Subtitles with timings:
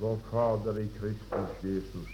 [0.00, 2.08] vår Fader i Kristus Jesus,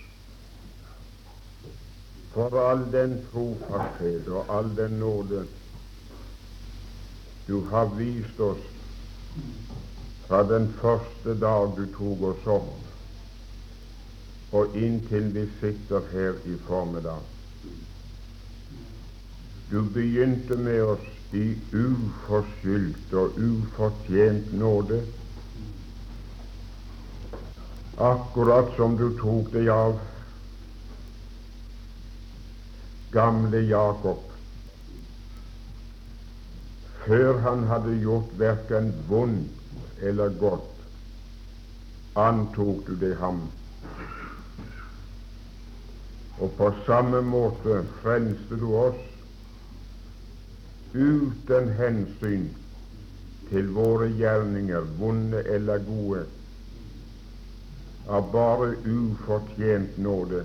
[2.33, 5.47] for all den trofasthet og all den nåde
[7.47, 8.62] du har vist oss
[10.27, 12.77] fra den første dag du tok oss opp,
[14.53, 17.25] og inntil vi sitter her i formiddag.
[19.71, 25.03] Du begynte med oss i uforskyldt og ufortjent nåde,
[27.96, 29.99] akkurat som du tok deg av.
[33.12, 34.28] Gamle Jakob.
[37.05, 40.70] Før han hadde gjort verken vondt eller godt,
[42.19, 43.42] antok du deg ham.
[46.42, 49.02] Og på samme måte frelste du oss
[50.95, 52.48] uten hensyn
[53.50, 56.24] til våre gjerninger, vonde eller gode,
[58.06, 60.45] av bare ufortjent nåde.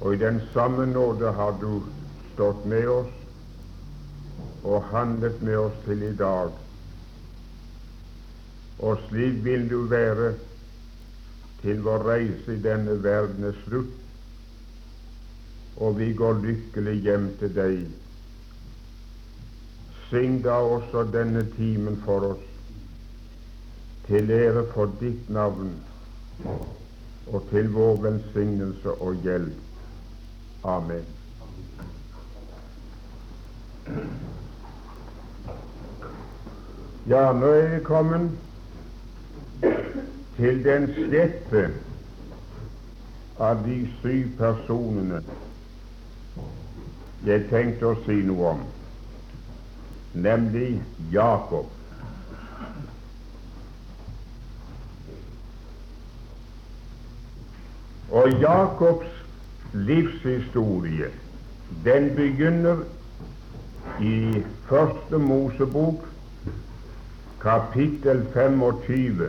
[0.00, 1.80] Og i den samme nåde har du
[2.32, 3.14] stått med oss
[4.62, 6.52] og handlet med oss til i dag.
[8.78, 10.34] Og slik vil du være
[11.62, 13.94] til vår reise i denne verden er slutt,
[15.78, 17.80] og vi går lykkelig hjem til deg
[20.08, 22.47] Syng da også denne timen for oss,
[24.08, 25.72] til ære for ditt navn
[27.26, 29.52] og til vår velsignelse og hjelp.
[30.64, 31.04] Amen.
[37.08, 38.30] Ja, nå er vi kommet
[40.36, 41.68] til den sjette
[43.38, 45.22] av de syv personene
[47.26, 48.66] jeg tenkte å si noe om
[50.18, 51.77] nemlig Jakob.
[58.10, 59.06] Og Jakobs
[59.72, 61.10] livshistorie
[61.84, 62.76] den begynner
[64.00, 66.06] i Første Mosebok,
[67.40, 69.28] kapittel 25,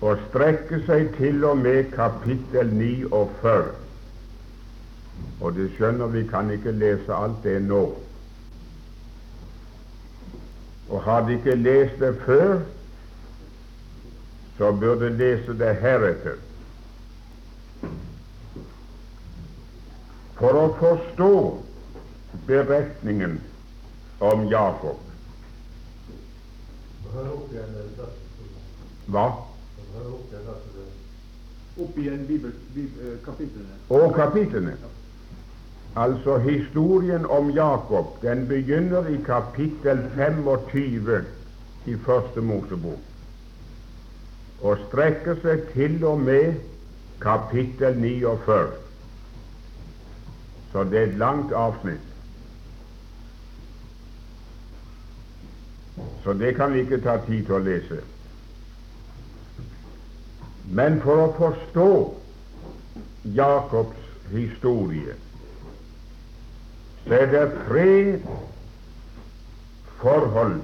[0.00, 3.54] og strekker seg til og med kapittel 49.
[5.40, 7.84] Og du skjønner, vi kan ikke lese alt det nå.
[10.90, 12.60] Og har de ikke lest det før,
[14.58, 16.49] så burde de lese det heretter.
[20.40, 21.32] For å forstå
[22.48, 23.38] beretningen
[24.24, 25.06] om Jakob
[29.10, 29.26] Hva?
[31.80, 32.52] Opp igjen bibel,
[33.24, 33.76] kapitlene.
[33.90, 34.74] Og kapitlene.
[35.98, 41.24] Altså historien om Jakob den begynner i kapittel 25
[41.90, 43.06] i Første Mosebok
[44.60, 46.60] og strekker seg til og med
[47.22, 48.89] kapittel 49.
[50.72, 52.06] Så det er et langt avsnitt.
[56.24, 58.00] Så det kan vi ikke ta tid til å lese.
[60.70, 61.88] Men for å forstå
[63.36, 65.16] Jakobs historie
[67.06, 68.20] så er det tre
[70.00, 70.60] forhold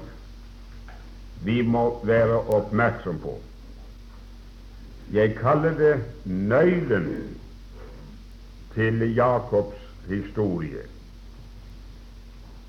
[1.43, 3.33] vi må være oppmerksom på.
[5.13, 5.91] Jeg kaller det
[6.25, 7.09] nøkkelen
[8.75, 9.76] til Jakobs
[10.07, 10.83] historie.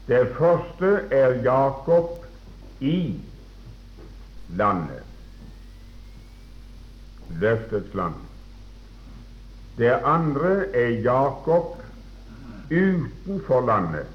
[0.09, 2.25] Det første er Jakob
[2.81, 3.21] i
[4.49, 5.03] landet,
[7.29, 8.15] løftets land.
[9.79, 11.83] Det andre er Jakob
[12.71, 14.07] utenfor landet.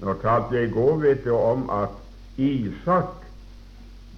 [0.00, 1.90] Nå talte jeg i går vet du, om at
[2.36, 3.26] Isak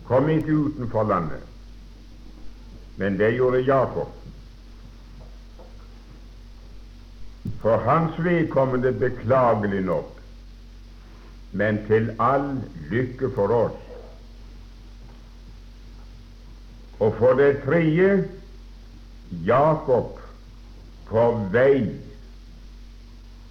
[0.06, 1.42] kom ikke utenfor landet,
[2.96, 4.12] men det gjorde Jakob.
[7.62, 10.12] For hans vedkommende beklagelig nok,
[11.52, 13.82] men til all lykke for oss.
[17.00, 18.28] Og for det tredje
[19.46, 20.20] Jakob
[21.06, 21.90] på vei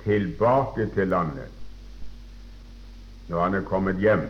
[0.03, 1.51] tilbake til landet
[3.27, 4.25] når han er kommet hjem.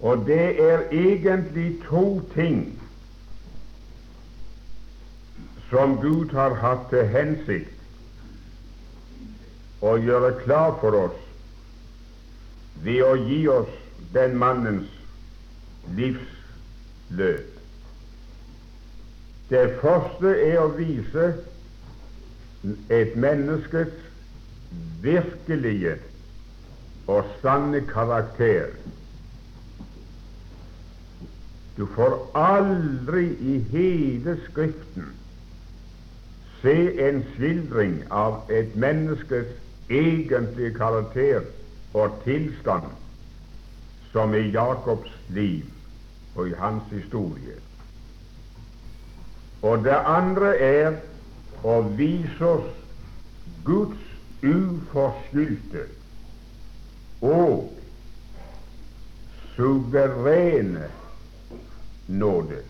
[0.00, 2.83] Og det er egentlig to ting
[5.74, 7.80] som Gud har hatt til hensikt
[9.82, 11.16] å gjøre klar for oss
[12.84, 13.72] ved å gi oss
[14.14, 14.92] den mannens
[15.98, 17.48] livsløp.
[19.50, 21.26] Det første er å vise
[22.94, 23.98] et menneskes
[25.02, 25.96] virkelige
[27.10, 28.70] og sanne karakter.
[31.74, 35.10] Du får aldri i hele Skriften
[36.64, 39.50] se en skildring av et menneskes
[39.92, 41.44] egentlige karakter
[41.92, 42.88] og tilstand
[44.12, 45.68] som i Jakobs liv
[46.34, 47.58] og i hans historie.
[49.62, 50.96] Og det andre er
[51.64, 52.72] å vise oss
[53.64, 54.00] Guds
[54.44, 55.86] uforskyldte
[57.24, 57.72] og
[59.56, 60.88] suverene
[62.08, 62.64] nåde.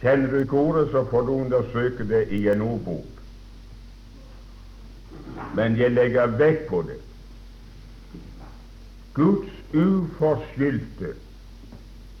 [0.00, 3.12] Kjenner du ikke ordet, så får du undersøke det i en ordbok.
[5.56, 7.00] Men jeg legger vekt på det.
[9.16, 11.14] Guds uforskyldte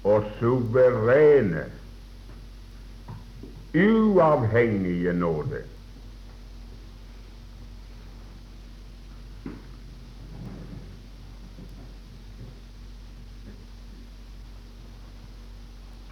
[0.04, 1.64] og suverene,
[3.76, 5.62] uavhengige nåde.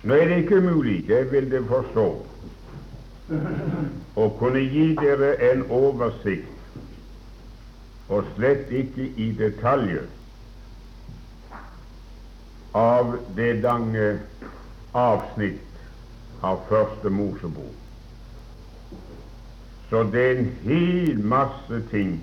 [0.05, 2.09] Nå er det ikke mulig, jeg vil det forstå,
[4.23, 6.51] å kunne gi dere en oversikt,
[8.12, 10.05] og slett ikke i detaljer,
[12.75, 14.11] av det lange
[14.93, 17.73] avsnitt av Første Mosebok.
[19.89, 22.17] Så det er en hel masse ting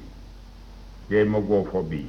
[1.09, 2.03] jeg må gå forbi.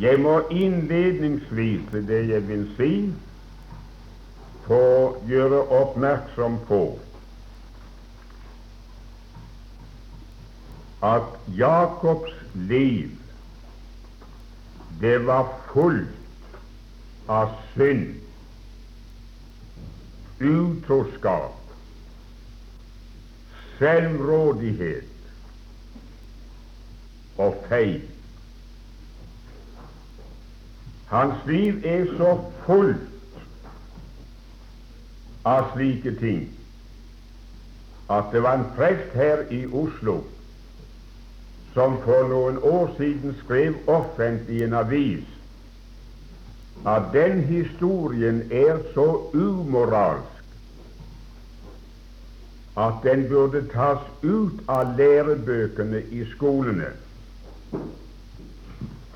[0.00, 2.92] Jeg må innledningsvis til det jeg vil si,
[4.68, 6.82] få gjøre oppmerksom på
[11.08, 11.22] at
[11.56, 13.10] Jakobs liv
[15.00, 16.58] det var fullt
[17.30, 18.16] av synd,
[20.40, 21.54] utroskap,
[23.78, 25.28] selvrådighet
[27.38, 28.00] og feil.
[31.12, 32.32] Hans liv er så
[32.66, 33.07] fullt
[35.48, 36.46] av slike ting
[38.16, 40.20] at det var en prest her i Oslo
[41.74, 45.36] som for noen år siden skrev offentlig i en avis
[46.86, 50.38] at den historien er så umoralsk
[52.78, 56.92] at den burde tas ut av lærebøkene i skolene.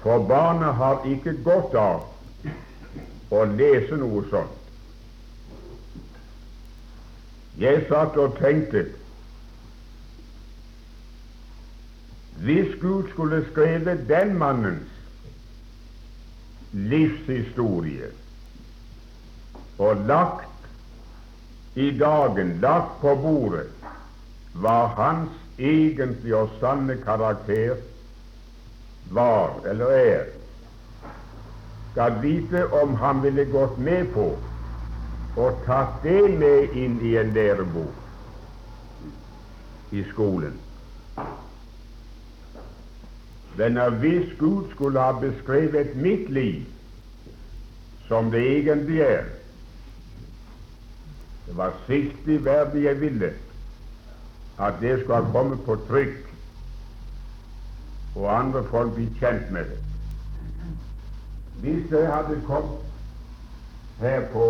[0.02, 2.02] For barna har ikke godt av
[3.30, 4.61] å lese noe sånt.
[7.60, 8.86] Jeg satt og tenkte.
[12.42, 14.88] Hvis Gud skulle skrevet den mannens
[16.72, 18.08] livshistorie
[19.78, 20.48] og lagt
[21.74, 23.68] i dagen, lagt på bordet,
[24.52, 27.76] hva hans egentlige og sanne karakter
[29.12, 30.24] var eller er,
[31.92, 34.32] skal vite om han ville gått med på
[35.36, 37.94] og tatt det med inn i en lærebok
[39.92, 40.58] i skolen.
[43.56, 46.64] Men hvis Gud skulle ha beskrevet mitt liv
[48.08, 49.24] som det egentlig er
[51.46, 53.32] Det var sist i verden jeg ville
[54.58, 56.28] at det skulle ha kommet på trykk,
[58.14, 59.78] og andre folk bli kjent med det.
[61.60, 62.78] Hvis det hadde kommet
[64.00, 64.46] her på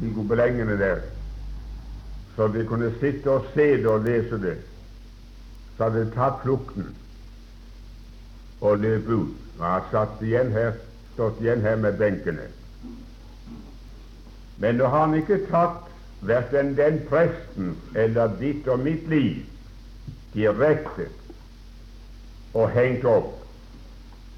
[0.00, 1.00] de gobelengene der,
[2.36, 4.56] så de kunne sitte og se det og lese det,
[5.76, 6.92] så hadde de tatt flukten
[8.60, 9.34] og løp ut.
[9.58, 10.76] Og har satt igjen her,
[11.14, 12.46] stått igjen her med benkene.
[14.58, 15.86] Men nå har han ikke tatt
[16.26, 19.42] verken den presten eller ditt og mitt liv
[20.34, 21.08] direkte
[22.54, 23.34] og hengt opp,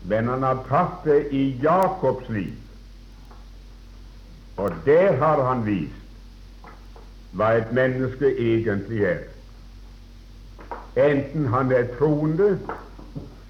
[0.08, 2.56] men han har tatt det i Jakobs liv.
[4.60, 5.96] Og der har han vist
[7.32, 9.22] hva et menneske egentlig er.
[11.00, 12.58] Enten han er troende,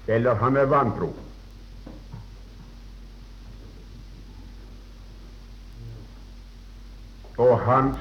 [0.07, 1.09] eller han er vantro.
[7.37, 7.97] Og hans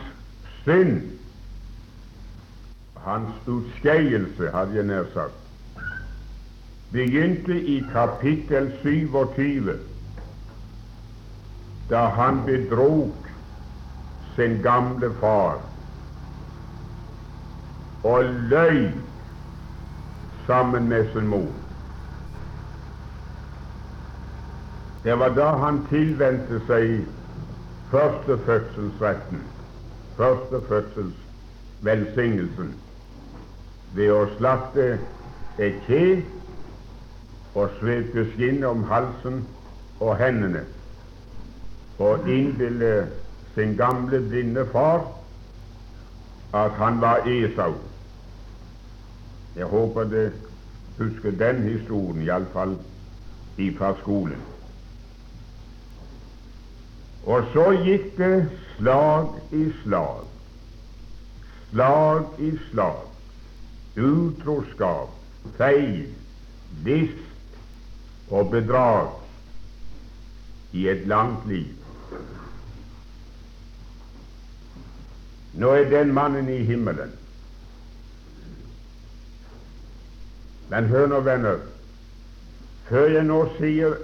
[0.62, 1.02] synd,
[3.06, 5.40] hans utskeielse, hadde jeg nær sagt,
[6.92, 9.89] begynte i kapittel 27
[11.90, 13.14] da han bedrog
[14.34, 15.58] sin gamle far
[18.02, 18.90] og løy
[20.46, 21.52] sammen med sin mor.
[25.04, 27.06] Det var da han tilvendte seg
[27.90, 29.42] førstefødselsretten,
[30.16, 32.74] førstefødselsvelsignelsen,
[33.94, 34.98] ved å slakte
[35.58, 36.22] et kje
[37.54, 39.46] og svepe skinnet om halsen
[40.00, 40.64] og hendene
[42.00, 43.08] og innbille
[43.54, 45.04] sin gamle, blinde far
[46.54, 47.74] at han var Esau.
[49.56, 50.32] Jeg håper det
[50.98, 52.78] husker den historien, iallfall
[53.78, 54.40] fra skolen.
[57.28, 60.24] Og så gikk det slag i slag,
[61.70, 63.02] slag i slag,
[64.00, 65.12] utroskap,
[65.58, 66.06] feil,
[66.86, 67.52] list
[68.30, 69.12] og bedrag
[70.72, 71.79] i et langt liv.
[75.60, 77.12] Nå er den mannen i himmelen.
[80.70, 81.58] Men hør nå, venner,
[82.88, 83.96] før jeg nå sier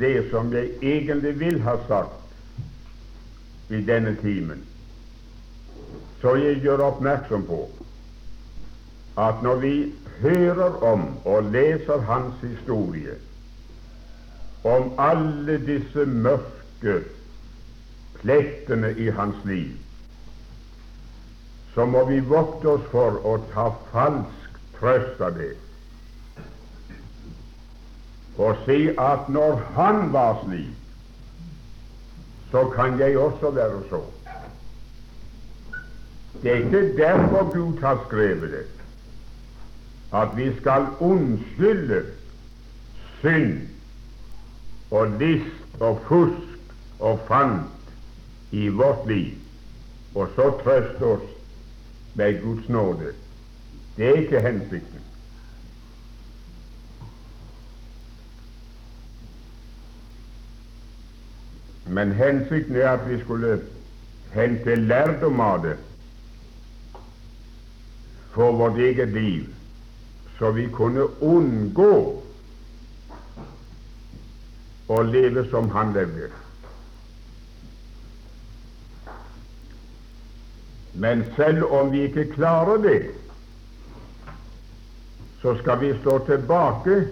[0.00, 4.60] det som jeg egentlig vil ha sagt i denne timen,
[6.20, 7.62] så jeg gjør oppmerksom på
[9.20, 9.74] at når vi
[10.20, 13.16] hører om og leser hans historie,
[14.64, 17.00] om alle disse mørke
[18.20, 19.72] plettene i hans liv,
[21.74, 25.54] så må vi vokte oss for å ta falsk trøst av det.
[28.40, 30.76] Og si at når han var slik,
[32.50, 34.00] så kan jeg også være så.
[36.42, 38.66] Det er ikke derfor Gud har skrevet det,
[40.12, 42.00] at vi skal unnskylde
[43.20, 43.60] synd
[44.90, 47.79] og list og fusk og fant
[48.50, 49.34] i vårt liv,
[50.14, 51.28] og så trøste oss
[52.14, 53.12] med Guds nåde.
[53.96, 55.00] Det er ikke hensikten.
[61.90, 63.60] Men hensikten er at vi skulle
[64.34, 65.76] hente lærdom av det
[68.30, 69.46] for vårt eget liv,
[70.38, 71.94] så vi kunne unngå
[74.90, 76.30] å leve som han levde.
[80.92, 83.10] Men selv om vi ikke klarer det,
[85.42, 87.06] så skal vi stå tilbake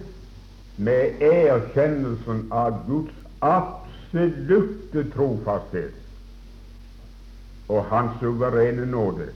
[0.77, 5.95] med erkjennelsen av Guds absolutte trofasthet
[7.69, 9.29] og Hans suverene nåde.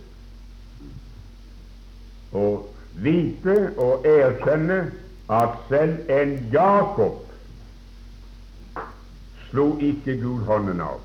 [2.33, 4.79] Og vite og erkjenne
[5.29, 7.21] at selv en Jakob
[9.49, 11.01] slo ikke Gud hånden av.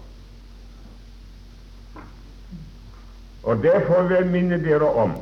[3.42, 5.12] Og Derfor vil jeg minne dere om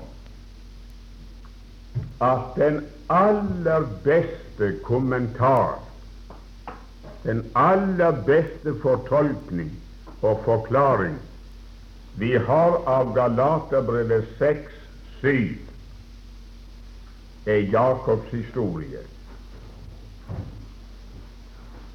[2.20, 5.78] at den aller beste kommentar,
[7.22, 9.72] den aller beste fortolkning
[10.22, 11.18] og forklaring
[12.16, 15.58] vi har av Galaterbrevet 6-7,
[17.46, 19.02] er Jakobs historie.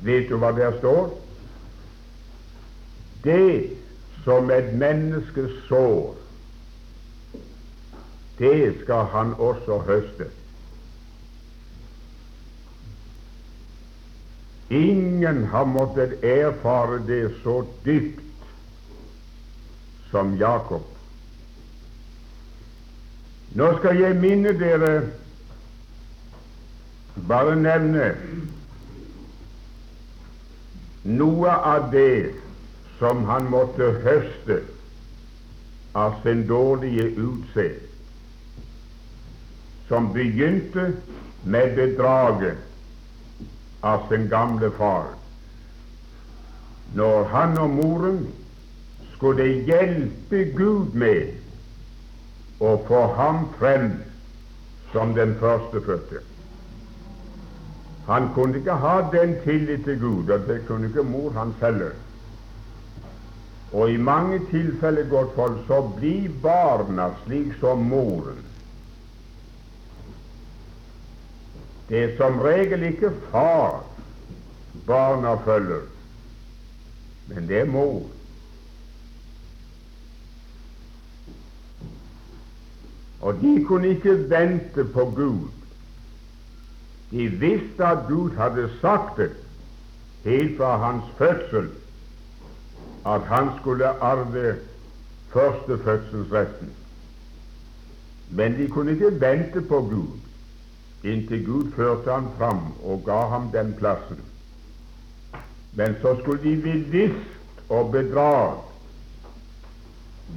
[0.05, 1.09] Vet du hva der står?
[3.25, 3.80] Det
[4.23, 6.15] som et menneske sår,
[8.39, 10.29] det skal han også høste.
[14.71, 18.21] Ingen har måttet erfare det så dypt
[20.11, 20.85] som Jakob.
[23.51, 24.91] Nå skal jeg minne dere
[27.27, 28.13] bare nevne
[31.03, 32.40] noe av det
[33.01, 34.61] som han måtte høste
[35.97, 37.87] av sin dårlige utseende
[39.91, 40.93] som begynte
[41.43, 42.57] med bedraget
[43.81, 45.09] av sin gamle far.
[46.95, 48.21] Når han og moren
[49.15, 53.89] skulle hjelpe Gud med å få ham frem
[54.93, 56.21] som den førstefødte.
[58.07, 61.91] Han kunne ikke ha den tillit til Gud, og det kunne ikke mor hans heller.
[63.71, 68.41] Og i mange tilfeller, godt folk, så blir barna slik som moren.
[71.89, 73.83] Det er som regel ikke far
[74.87, 75.87] barna følger,
[77.27, 78.03] men det er mor.
[83.21, 85.47] Og de kunne ikke vente på Gud.
[87.11, 89.31] De visste at Gud hadde sagt det
[90.23, 91.69] helt fra hans fødsel,
[93.05, 94.55] at han skulle arve
[95.33, 96.69] førstefødselsretten.
[98.29, 100.21] Men de kunne ikke vente på Gud
[101.03, 104.19] inntil Gud førte ham fram og ga ham den plassen.
[105.73, 108.57] Men så skulle de bevisst og bedrag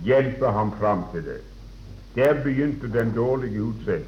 [0.04, 1.40] hjelpe ham fram til det.
[2.14, 4.06] Der begynte den dårlige utsett.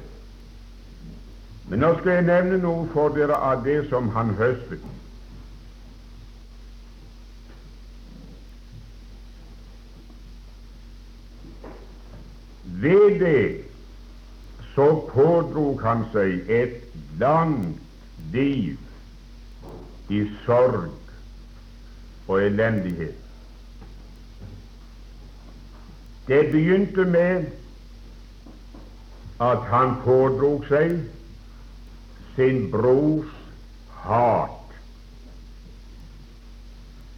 [1.69, 4.83] Men nå skal jeg nevne noe for dere av det som han høstet.
[12.81, 13.65] Ved det
[14.75, 16.83] så pådrog han seg et
[17.19, 17.79] langt
[18.33, 18.77] liv
[20.13, 20.93] i sorg
[22.27, 23.15] og elendighet.
[26.27, 27.45] Det begynte med
[29.41, 30.99] at han pådrog seg
[32.35, 33.33] sin brors
[34.03, 34.77] hat.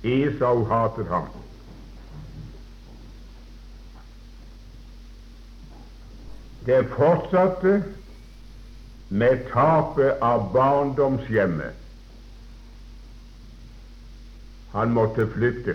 [0.04, 1.28] Esau hatet ham.
[6.69, 7.83] Det fortsatte
[9.09, 11.73] med tapet av barndomshjemmet.
[14.71, 15.73] Han måtte flytte.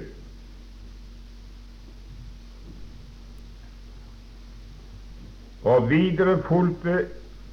[5.66, 6.96] Og videre fulgte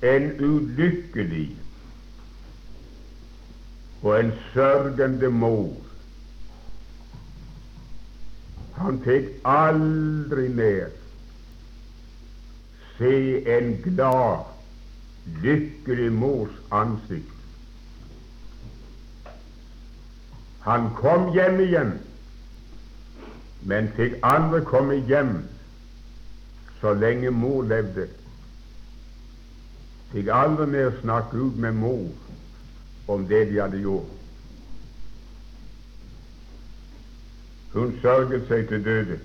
[0.05, 1.49] en ulykkelig
[4.03, 5.73] og en sørgende mor.
[8.77, 11.00] Han fikk aldri mer
[13.01, 14.43] se en glad,
[15.41, 17.33] lykkelig mors ansikt.
[20.61, 21.95] Han kom hjem igjen,
[23.65, 25.33] men fikk aldri komme hjem
[26.81, 28.05] så lenge mor levde.
[30.13, 34.13] Fikk aldri mer snakke ut med mor om det de hadde gjort.
[37.73, 39.21] Hun sørget seg til døde.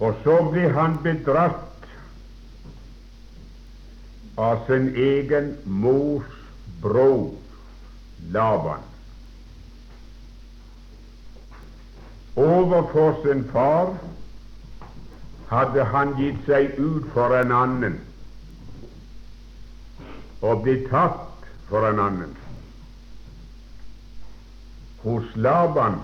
[0.00, 1.88] Og så ble han bedratt
[4.40, 6.30] av sin egen mors
[6.80, 7.34] bror
[8.32, 8.86] Laban.
[12.36, 13.92] Overfor sin far
[15.50, 17.98] hadde han gitt seg ut for en annen
[20.40, 22.36] og blitt tatt for en annen.
[25.02, 26.00] Hos Laban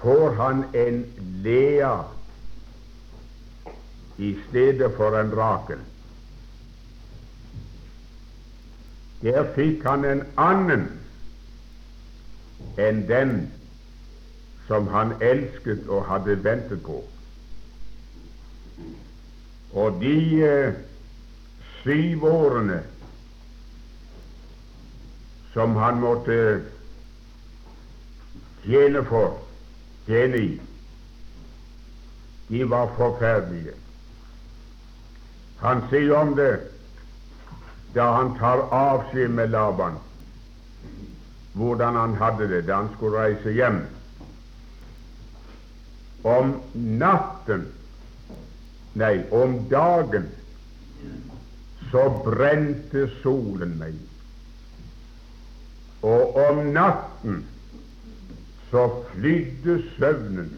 [0.00, 1.02] får han en
[1.44, 1.96] Lea
[4.18, 5.78] i stedet for en Rakel.
[9.22, 10.88] Der fikk han en annen
[12.80, 13.36] enn den
[14.66, 17.00] som han elsket og hadde ventet på.
[19.76, 20.76] Og de eh,
[21.82, 22.80] syv årene
[25.52, 26.38] som han måtte
[28.64, 29.38] tjene for,
[30.06, 30.54] tjene i,
[32.48, 33.76] de var forferdelige.
[35.66, 36.52] Han sier om det
[37.94, 39.96] da han tar avskjed med Laban,
[41.58, 43.80] hvordan han hadde det da han skulle reise hjem.
[46.22, 47.64] Om natten,
[48.94, 50.28] nei, om dagen,
[51.90, 53.98] så brente solen meg.
[56.06, 57.42] Og om natten
[58.70, 60.54] så flydde søvnen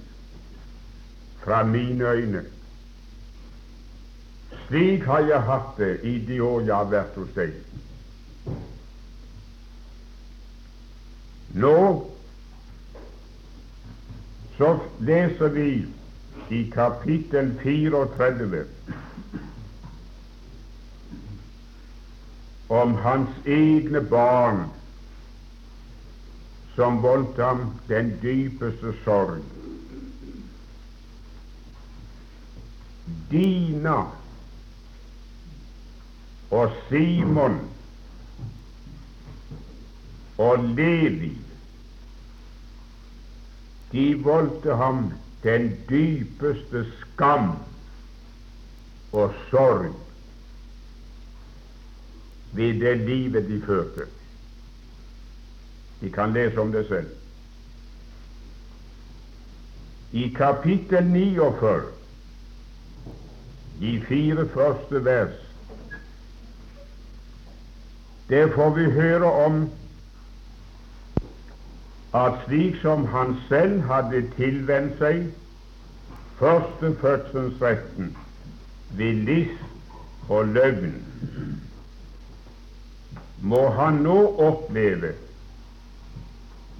[1.44, 2.44] fra mine øyne.
[4.68, 7.54] Slik har jeg hatt det i de år jeg har vært hos deg.
[11.56, 11.78] Nå
[14.58, 15.70] så leser vi
[16.52, 18.64] i kapittel 34
[22.68, 24.66] om hans egne barn
[26.76, 29.40] som voldt ham den dypeste sorg.
[33.32, 34.02] Dina
[36.50, 37.60] og Simon
[40.38, 41.38] og Levi
[43.92, 47.52] de voldte ham den dypeste skam
[49.12, 49.94] og sorg
[52.52, 54.08] ved det livet de førte.
[56.00, 57.08] De kan lese om det selv.
[60.12, 61.82] I kapittel 49,
[63.80, 65.47] de fire første vers,
[68.28, 69.70] der får vi høre om.
[72.14, 75.26] At slik som han selv hadde tilvendt seg
[76.38, 78.16] førstefødselsretten
[78.96, 80.94] ved list og løgn,
[83.42, 84.16] må han nå
[84.48, 85.12] oppleve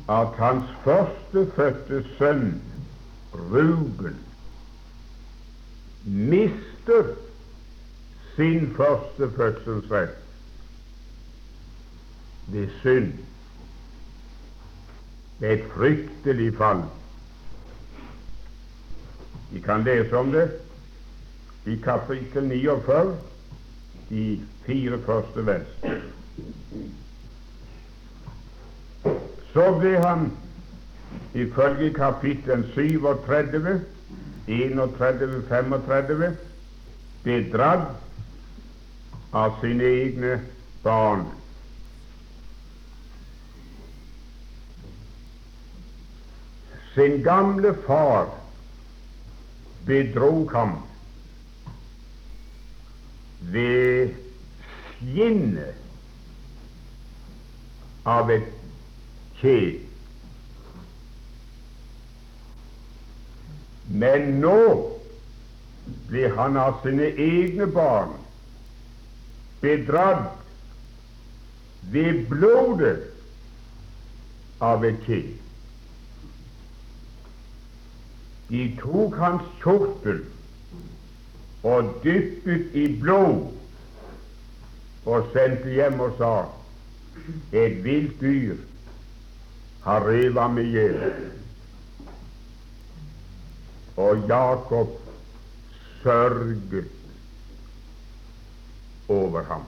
[0.09, 2.63] at hans førstefødte sønn,
[3.35, 4.17] Ruben,
[6.05, 7.13] mister
[8.37, 10.28] sin førstefødselsrett
[12.53, 13.13] ved synd.
[15.41, 16.83] Det er et fryktelig fall.
[19.53, 20.51] Vi kan lese om det
[21.67, 23.17] i kapittel 49,
[24.11, 25.67] de fire første vers.
[29.53, 30.33] Så ble han
[31.35, 33.81] ifølge kapittel 37,
[34.49, 36.37] 31, 35
[37.25, 37.89] bedratt
[39.33, 40.39] av sine egne
[40.83, 41.27] barn.
[46.99, 48.27] Sin gamle far
[49.87, 50.73] bedrog ham
[53.53, 54.11] ved
[54.97, 55.79] skinnet
[58.03, 58.51] av et
[59.39, 59.79] kjed.
[63.87, 64.59] Men nå
[66.11, 68.19] blir han av sine egne barn
[69.63, 70.35] bedratt
[71.95, 72.97] ved blodet
[74.59, 75.38] av et kjed.
[78.49, 80.23] De tok hans kjortel
[81.69, 83.51] og dyppet i blod
[85.09, 86.33] og sendte hjem og sa
[87.53, 88.57] et vilt dyr
[89.89, 90.99] har revet ham i hjel.
[93.97, 94.89] Og Jakob
[96.03, 96.85] sørget
[99.09, 99.65] over ham.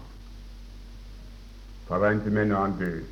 [1.89, 3.05] Forventet med når han døde.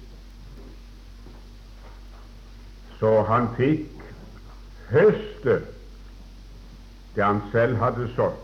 [2.98, 4.07] Så han fikk
[4.90, 5.60] høste
[7.14, 8.36] det han selv hadde sådd.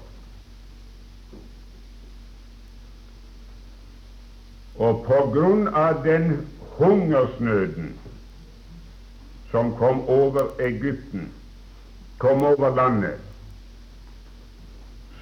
[4.74, 6.33] Og på grunn av den
[6.78, 7.92] hungersnøden
[9.52, 11.28] som kom over Egypten,
[12.18, 13.20] kom over landet,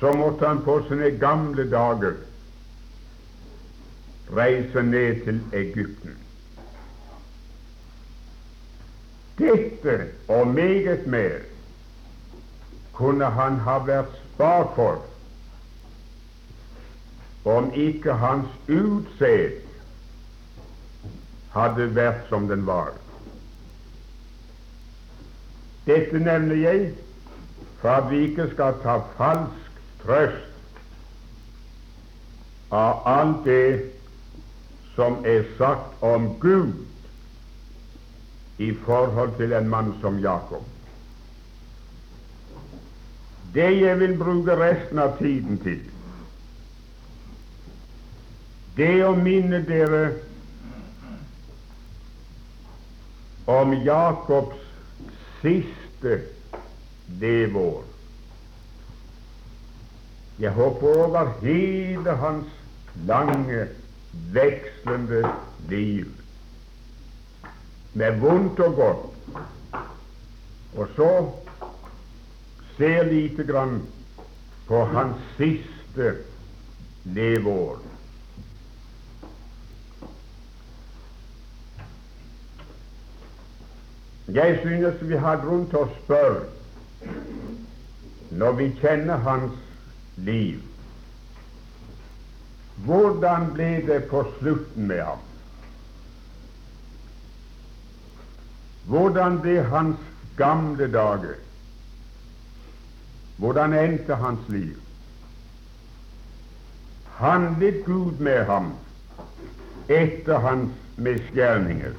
[0.00, 2.16] så måtte han på sine gamle dager
[4.32, 6.21] reise ned til Egypten.
[9.38, 11.38] Dette og meget mer.
[12.92, 15.00] Kunne han ha vært spart for
[17.44, 19.62] om ikke hans utseende
[21.52, 22.92] hadde vært som den var.
[25.86, 26.92] Dette nevner jeg
[27.80, 30.78] for at vi ikke skal ta falsk trøst
[32.72, 33.90] av alt det
[34.94, 36.72] som er sagt om Gud
[38.62, 40.62] i forhold til en mann som Jakob.
[43.54, 45.80] Det jeg vil bruke resten av tiden til,
[48.76, 50.04] det å minne dere
[53.52, 54.62] om Jakobs
[55.42, 56.20] siste
[57.20, 57.82] leveår.
[60.40, 62.56] Jeg håper over hele hans
[63.06, 63.66] lange,
[64.32, 65.26] vekslende
[65.68, 66.21] liv
[67.92, 69.06] med vondt og godt,
[70.76, 71.10] og så
[72.76, 73.82] ser lite grann
[74.68, 76.14] på hans siste
[77.04, 77.78] leveår.
[84.32, 86.44] Jeg synes vi har grunn til å spørre,
[88.32, 89.58] når vi kjenner hans
[90.16, 90.62] liv,
[92.86, 95.20] hvordan ble det på slutten med ham?
[98.86, 99.98] Hvordan ble hans
[100.36, 101.36] gamle dager?
[103.36, 104.76] Hvordan endte hans liv?
[107.18, 108.72] Handlet Gud med ham
[109.88, 111.94] etter hans misgjerninger?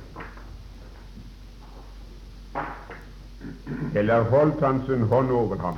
[3.95, 5.77] Eller holdt han sin hånd over ham?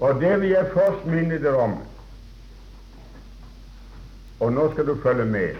[0.00, 1.74] Og det vil jeg først minne dere om
[4.40, 5.54] og nå skal du følge med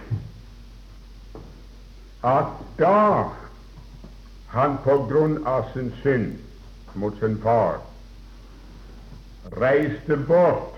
[2.23, 3.29] at da
[4.51, 6.35] han på grunn av sin synd
[6.99, 7.79] mot sin far
[9.59, 10.77] reiste bort,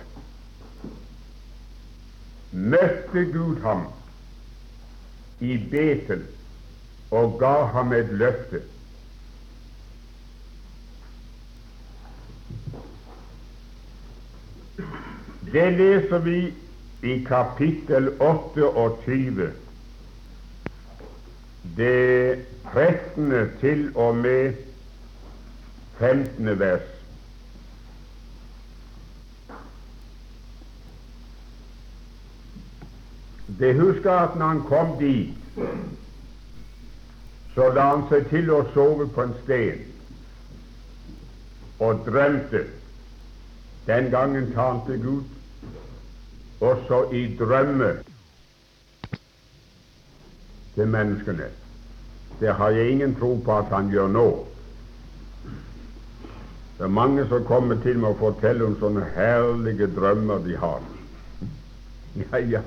[2.52, 3.88] møtte Gud ham
[5.44, 6.24] i Betel
[7.14, 8.62] og ga ham et løfte.
[15.54, 16.38] Det leser vi
[17.04, 19.52] i kapittel 28,
[21.78, 23.50] det 13.
[23.60, 24.54] til og med
[26.00, 26.60] 15.
[26.60, 26.82] vers.
[33.60, 35.36] Det husker at når han kom dit,
[37.54, 39.84] så la han seg til å sove på en sten
[41.84, 42.64] og drømte.
[43.86, 45.43] Den gangen talte Gud
[46.64, 47.92] også i drømme
[50.76, 51.50] til menneskene.
[52.40, 54.28] Det har jeg ingen tro på at han gjør nå.
[56.78, 60.82] Det er mange som kommer til meg og forteller om sånne herlige drømmer de har.
[62.18, 62.62] Ja, ja.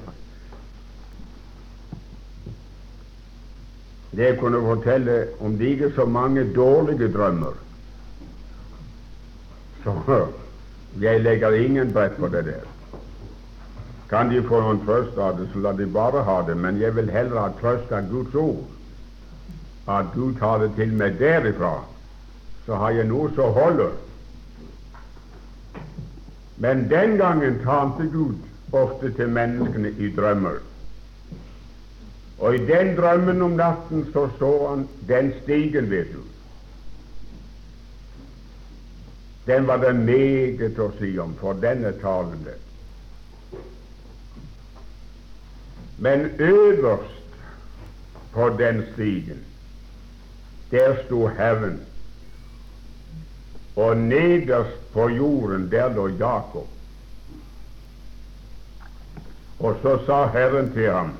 [4.16, 7.58] Det kunne fortelle om like så mange dårlige drømmer.
[9.84, 10.22] Så
[11.00, 12.75] jeg legger ingen brett på det der.
[14.10, 16.56] Kan de få noen trøst av det, så la de bare ha det.
[16.56, 18.64] Men jeg vil heller ha trøst av Guds ord.
[19.86, 21.80] At Gud tar det til meg derifra,
[22.66, 23.94] så har jeg noe som holder.
[26.62, 30.62] Men den gangen talte Gud ofte til menneskene i drømmer.
[32.38, 36.22] Og i den drømmen om natten så så han den stigen, vet du.
[39.46, 42.56] Den var det meget å si om, for den er talende.
[45.98, 47.22] Men øverst
[48.32, 49.44] på den stigen,
[50.70, 51.80] der sto Herren,
[53.76, 56.68] og nederst på jorden, der lå Jakob.
[59.58, 61.12] Og så sa Herren til ham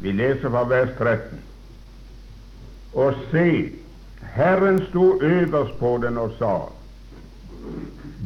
[0.00, 1.40] Vi leser fra vers 13.
[2.92, 3.72] Og se,
[4.34, 6.58] Herren sto øverst på den og sa,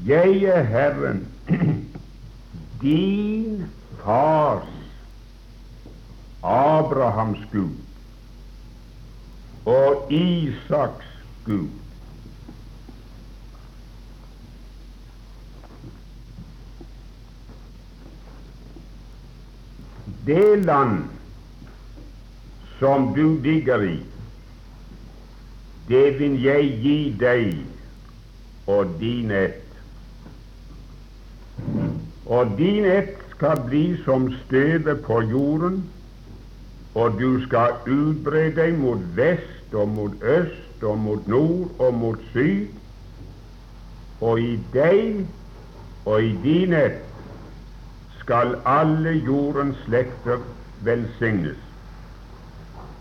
[0.06, 1.28] Jeg er Herren,
[2.82, 3.66] din
[4.06, 4.68] fars,
[6.42, 7.74] Abrahams Gud
[9.66, 11.06] og Isaks
[11.44, 11.68] Gud.
[20.26, 21.02] Det land
[22.78, 23.98] som du digger i,
[25.90, 29.62] det vil jeg gi deg og din ett.
[32.26, 35.90] Og din ett skal bli som støvet på jorden,
[36.94, 42.22] og du skal utbre deg mot vest og mot øst og mot nord og mot
[42.32, 42.66] syd,
[44.20, 45.26] og i deg
[46.06, 46.80] og i dine
[48.20, 50.40] skal alle jordens slekter
[50.86, 51.60] velsignes.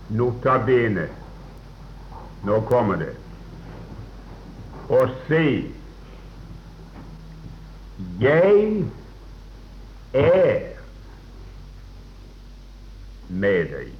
[0.10, 1.08] Nota bene,
[2.43, 3.13] nå kommer det.
[4.89, 5.71] Og se,
[8.21, 8.86] jeg
[10.15, 10.62] er
[13.28, 13.91] med deg.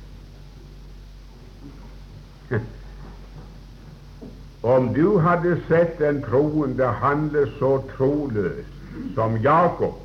[4.75, 8.65] Om du hadde sett den troende handle så troløs
[9.15, 10.01] som Jakob,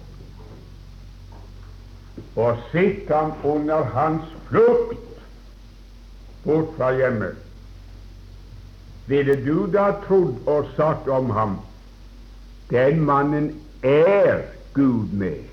[2.37, 5.23] og sett ham under hans flukt
[6.45, 7.39] bort fra hjemmet,
[9.11, 11.59] ville du da trodd og sagt om ham
[12.71, 13.51] den mannen
[13.83, 14.45] er
[14.75, 15.50] Gud med?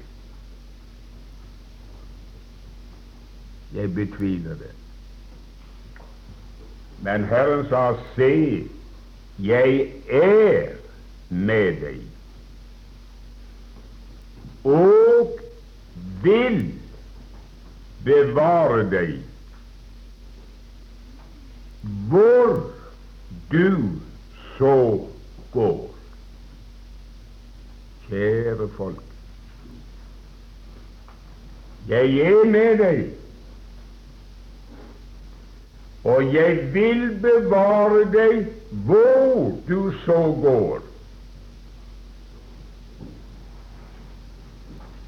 [3.78, 4.74] Jeg betviler det.
[7.06, 8.66] Men Herren sa, se,
[9.38, 10.72] jeg er
[11.30, 12.00] med deg,
[14.66, 15.38] og
[16.24, 16.58] vil
[18.08, 19.14] bevare deg
[22.10, 22.58] hvor
[23.52, 23.70] du
[24.58, 24.74] så
[25.54, 25.86] går.
[28.08, 29.06] Kjære folk,
[31.88, 33.06] jeg er med deg,
[36.08, 38.46] og jeg vil bevare deg
[38.88, 40.86] hvor du så går.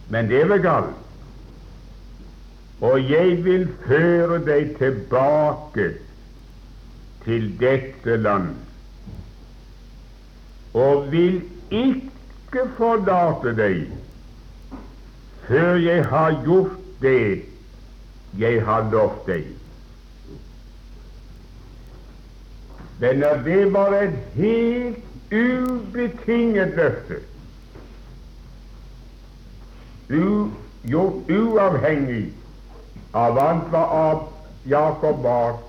[0.09, 0.97] Men det vel galt.
[2.83, 5.89] Og jeg vil føre deg tilbake
[7.25, 8.53] til dette land,
[10.73, 11.41] og vil
[11.75, 13.81] ikke forlate deg
[15.47, 17.45] før jeg har gjort det
[18.39, 19.58] jeg har lovt deg.
[22.99, 24.97] Men det var et helt
[25.31, 27.19] ubetinget løfte,
[30.83, 32.33] gjort uavhengig
[33.13, 34.25] av alt hva av
[34.67, 35.59] Jakob var,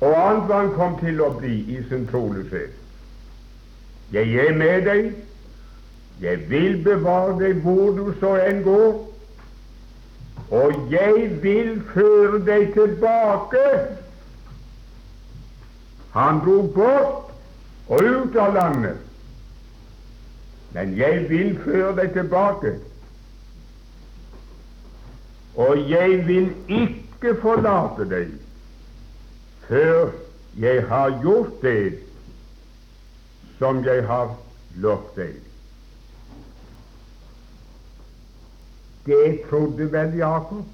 [0.00, 2.74] og alt hva han kom til å bli i sin troløshet.
[4.10, 5.12] Jeg er med deg,
[6.20, 8.98] jeg vil bevare deg hvor du så enn går,
[10.50, 13.66] og jeg vil føre deg tilbake.
[16.12, 17.30] Han dro bort
[17.90, 18.98] og ut av landet,
[20.74, 22.74] men jeg vil føre deg tilbake.
[25.60, 28.32] Og jeg vil ikke forlate deg
[29.66, 30.10] før
[30.58, 31.98] jeg har gjort det
[33.58, 34.34] som jeg har
[34.82, 35.38] lovt deg.
[39.06, 40.66] Det trodde vel Jakob.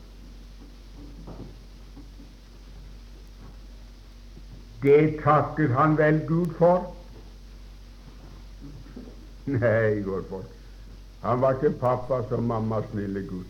[4.83, 6.93] Det takket han vel Gud for.
[9.47, 10.53] Nei, godt folk.
[11.23, 13.45] Han var ikke pappa som mammas snille Gud.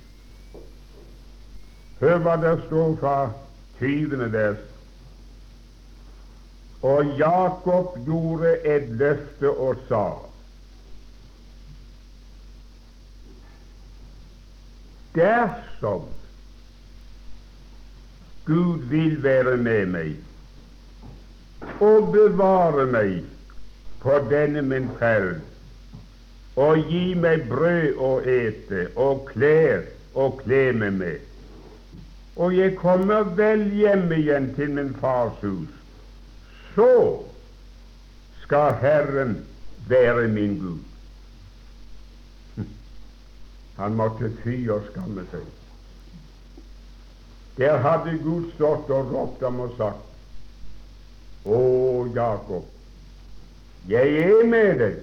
[2.01, 3.17] Hør hva det står fra
[3.79, 4.61] tyvene deres.
[6.83, 10.05] Og Jakob gjorde et løfte og sa
[15.17, 16.05] Dersom
[18.47, 20.26] Gud vil være med meg
[21.81, 23.25] og bevare meg
[24.01, 25.43] på denne min ferd
[26.57, 29.85] og gi meg brød å ete og klær
[30.17, 31.19] å kle meg med,
[32.41, 35.69] og jeg kommer vel hjem igjen til min fars hus,
[36.73, 36.89] så
[38.45, 39.37] skal Herren
[39.89, 40.81] være min Gud.
[43.81, 45.45] Han måtte fy og skamme seg.
[47.61, 50.16] Der hadde Gud stått og ropt ham og sagt
[51.47, 51.59] Å,
[52.15, 52.65] Jakob,
[53.87, 54.97] jeg er med deg.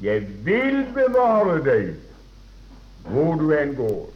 [0.00, 1.90] Jeg vil bevare deg
[3.10, 4.06] hvor du enn går.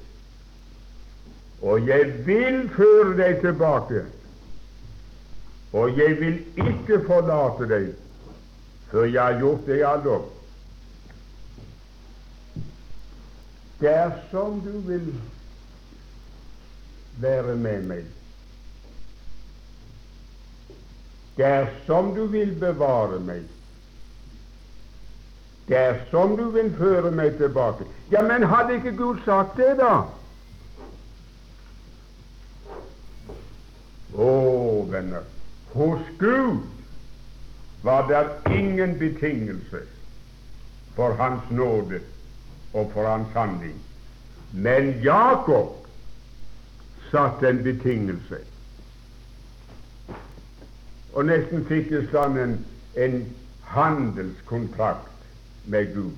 [1.64, 4.04] Og jeg vil føre deg tilbake.
[5.74, 7.92] Og jeg vil ikke forlate deg
[8.90, 10.18] før jeg har gjort deg aldri.
[13.80, 15.08] Dersom du vil
[17.20, 18.04] være med meg,
[21.36, 23.46] dersom du vil bevare meg,
[25.68, 30.04] dersom du vil føre meg tilbake Ja, men hadde ikke Gud sagt det, da?
[34.14, 34.30] Å,
[34.92, 35.24] venner,
[35.72, 36.60] hos Gud
[37.82, 39.82] var det ingen betingelse
[40.94, 42.00] for Hans nåde
[42.74, 43.76] og for hans handling.
[44.52, 45.86] Men Jakob
[47.10, 48.38] satte en betingelse.
[51.14, 52.54] Og nesten fikk det sånn en,
[52.98, 53.20] en
[53.70, 55.26] handelskontrakt
[55.70, 56.16] med Gud.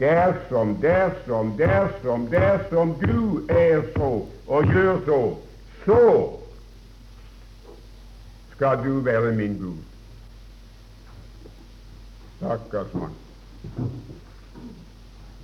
[0.00, 4.12] Dersom, dersom, dersom, dersom du er så
[4.48, 5.18] og gjør så,
[5.84, 6.00] så
[8.54, 9.84] skal du være min Gud.
[12.38, 13.14] Stakkars mann.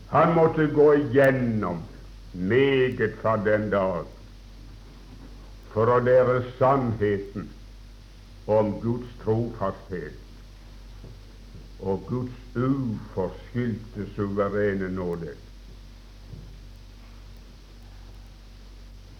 [0.08, 1.84] Han måtte gå igjennom
[2.32, 4.08] meget fra den dag
[5.74, 7.50] for å lære sannheten
[8.48, 10.16] om Guds trofasthet
[11.78, 15.34] og Guds uforskyldte, suverene nåde.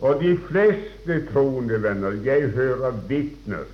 [0.00, 3.68] Og de fleste troende venner, jeg hører vitner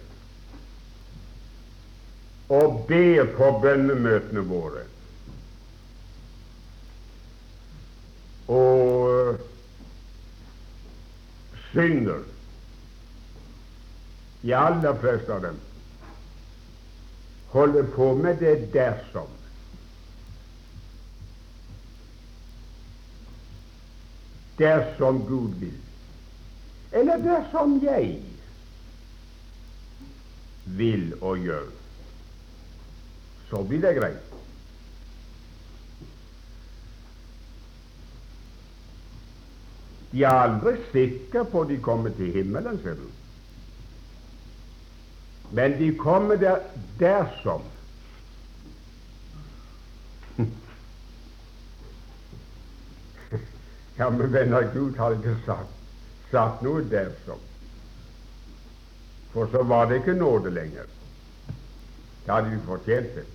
[2.49, 4.85] og ber på bønnemøtene våre
[8.53, 9.39] og
[11.71, 12.34] synger.
[14.45, 15.61] De aller fleste av dem
[17.55, 19.31] holder på med det dersom.
[24.59, 25.81] Dersom Gud vil.
[26.93, 28.21] Eller dersom jeg
[30.77, 31.73] vil og gjør.
[33.49, 34.31] Så blir det greit.
[40.13, 43.24] De er aldri sikre på de kommer til himmelen, ser du.
[45.51, 46.59] Men de kommer der
[46.99, 47.63] dersom.
[53.99, 55.69] ja, men venner, Gud har ikke sagt,
[56.31, 57.39] sagt noe dersom.
[59.35, 60.85] For så var det ikke nåde lenger.
[62.27, 63.27] Da hadde vi fortjent det.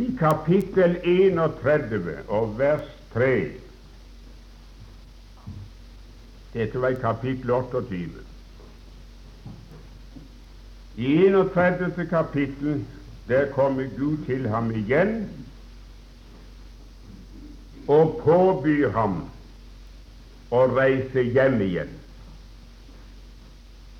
[0.00, 3.32] I kapittel 31 og vers 3
[6.54, 7.98] Dette var i kapittel 28.
[10.96, 12.06] I 31.
[12.10, 12.80] kapittel
[13.28, 15.28] der kommer Gud til ham igjen
[17.88, 19.20] og påbyr ham
[20.50, 21.92] å reise hjem igjen.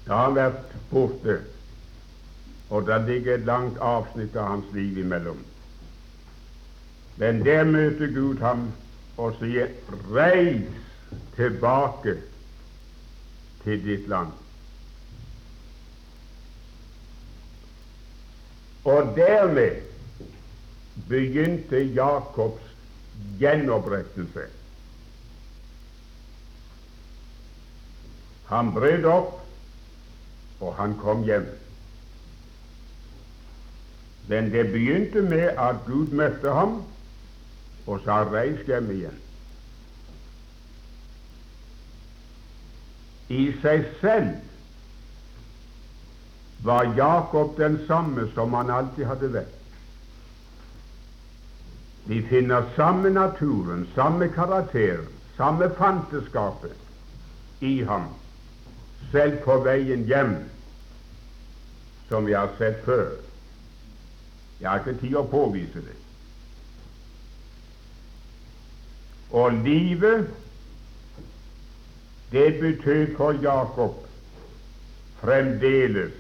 [0.07, 1.39] Da har han vært borte,
[2.71, 5.39] og det ligger et langt avsnitt av hans liv imellom.
[7.21, 8.63] Men der møter Gud ham
[9.21, 9.67] og sier
[10.09, 10.71] 'Reis
[11.37, 12.15] tilbake
[13.65, 14.39] til ditt land'.
[18.85, 19.83] Og dermed
[21.09, 22.63] begynte Jakobs
[23.39, 24.47] gjenopprettelse.
[28.49, 29.35] Han brøt opp,
[30.61, 31.45] og han kom hjem.
[34.29, 36.81] Men det begynte med at Gud møtte ham
[37.91, 39.21] og sa 'reis hjem igjen'.
[43.29, 44.31] I seg selv
[46.65, 49.57] var Jakob den samme som han alltid hadde vært.
[52.11, 55.05] Vi finner samme naturen, samme karakter,
[55.37, 56.77] samme fanteskapet
[57.61, 58.09] i ham,
[59.13, 60.37] selv på veien hjem,
[62.09, 63.15] som vi har sett før.
[64.61, 66.00] Jeg har ikke tid å påvise det.
[69.31, 70.31] Og livet,
[72.33, 74.07] det betød for Jakob
[75.21, 76.13] fremdeles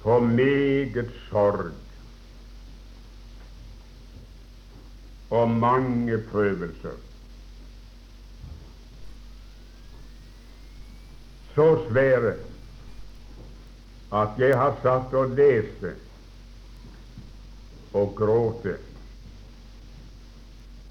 [0.00, 1.72] for meget sorg
[5.30, 6.96] og mange prøvelser.
[11.54, 12.34] Så svære
[14.12, 15.94] at jeg har satt og leste
[17.92, 18.76] og gråte.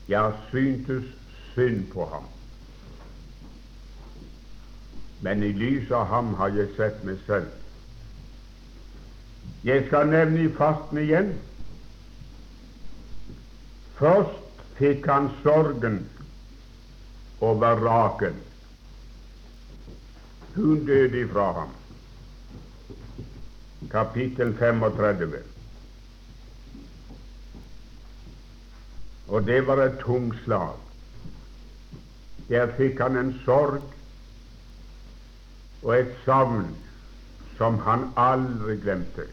[0.08, 1.06] Jeg syntes
[1.54, 2.24] synd på ham.
[5.22, 7.50] Men i lys av ham har jeg sett meg selv.
[9.66, 11.34] Jeg skal nevne i fasten igjen.
[13.98, 16.04] Først fikk han sorgen
[17.42, 18.38] over Rakel.
[20.56, 21.74] Hun døde ifra ham.
[23.92, 25.57] Kapittel 35.
[29.28, 30.76] Og det var et tungt slag.
[32.50, 33.82] Der fikk han en sorg
[35.84, 36.70] og et savn
[37.58, 39.26] som han aldri glemte.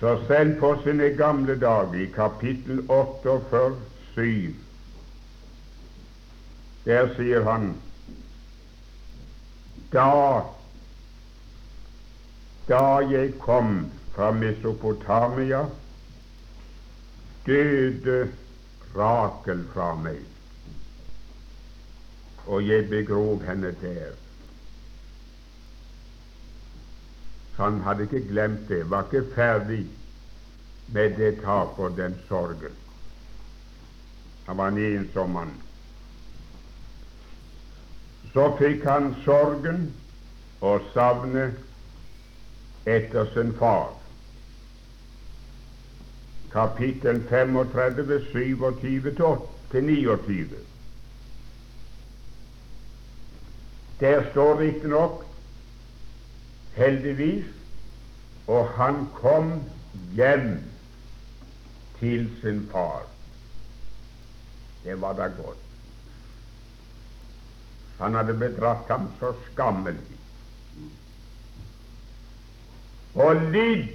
[0.00, 3.76] Så selv på sine gamle dager, i kapittel 48,
[4.14, 4.54] 7,
[6.84, 7.74] der sier han
[9.92, 10.42] da
[12.70, 15.64] da jeg kom fra Mesopotamia
[17.46, 18.32] døde
[18.96, 20.24] Rakel fra meg,
[22.46, 24.16] og jeg begrov henne der.
[27.60, 29.84] Han hadde ikke glemt det, var ikke ferdig
[30.92, 32.74] med det tap og den sorgen.
[34.46, 35.54] Han var en ensom mann.
[38.32, 39.90] Så fikk han sorgen
[40.60, 41.54] og savnet
[42.86, 43.99] etter sin far
[46.52, 49.38] kapittel 35, 27
[49.70, 50.48] til 29.
[54.00, 55.24] Der står riktignok
[56.76, 57.44] heldigvis
[58.50, 59.62] og han kom
[60.14, 60.58] hjem
[61.98, 63.02] til sin far.
[64.84, 65.58] Det var da godt.
[67.98, 70.16] Han hadde bedratt ham så skammelig
[73.14, 73.88] og lidd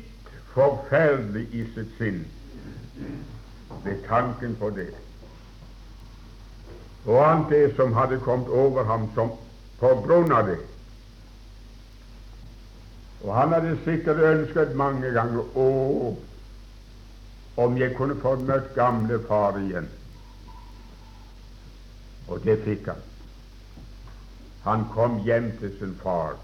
[0.53, 2.19] forferdelig i sitt sinn
[3.85, 4.91] ved tanken på det.
[7.05, 9.31] Og alt det som hadde kommet over ham som
[9.79, 10.59] på grunn av det.
[13.23, 15.67] Og han hadde sikkert ønsket mange ganger å,
[17.61, 19.87] om jeg kunne få møtt gamle far igjen.
[22.29, 23.01] Og det fikk han.
[24.65, 26.37] Han kom hjem til sin far.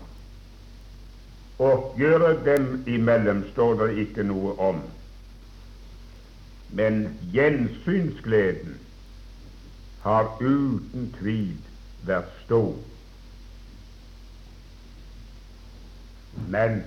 [1.61, 4.81] Oppgjøret dem imellom står det ikke noe om.
[6.71, 8.79] Men gjensynsgleden
[10.01, 11.57] har uten tvil
[12.07, 12.73] vært stor.
[16.47, 16.81] Men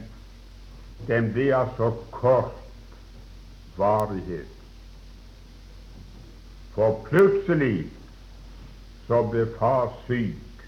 [1.09, 2.97] den ble så kort
[3.77, 4.51] varighet.
[6.75, 7.91] For plutselig
[9.07, 10.65] så ble far syk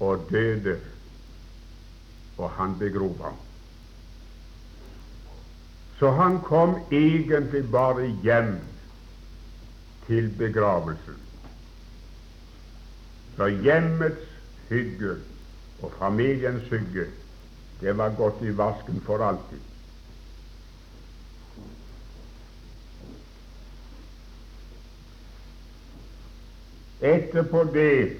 [0.00, 0.80] og døde,
[2.36, 3.38] og han begrov ham.
[6.00, 8.54] Så han kom egentlig bare hjem
[10.06, 11.18] til begravelsen.
[13.36, 14.22] Så hjemmets
[14.68, 15.16] hygge
[15.82, 17.04] og familiens hygge,
[17.80, 19.60] det var gått i vasken for alltid.
[27.00, 28.16] Etterpå det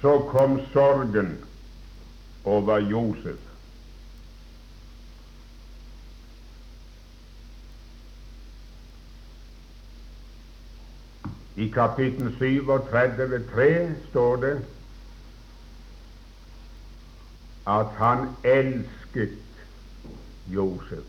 [0.00, 1.38] så kom sorgen
[2.44, 3.53] over Josef.
[11.56, 14.54] I kapittel 37 står det
[17.66, 19.38] at han elsket
[20.46, 21.04] Josef.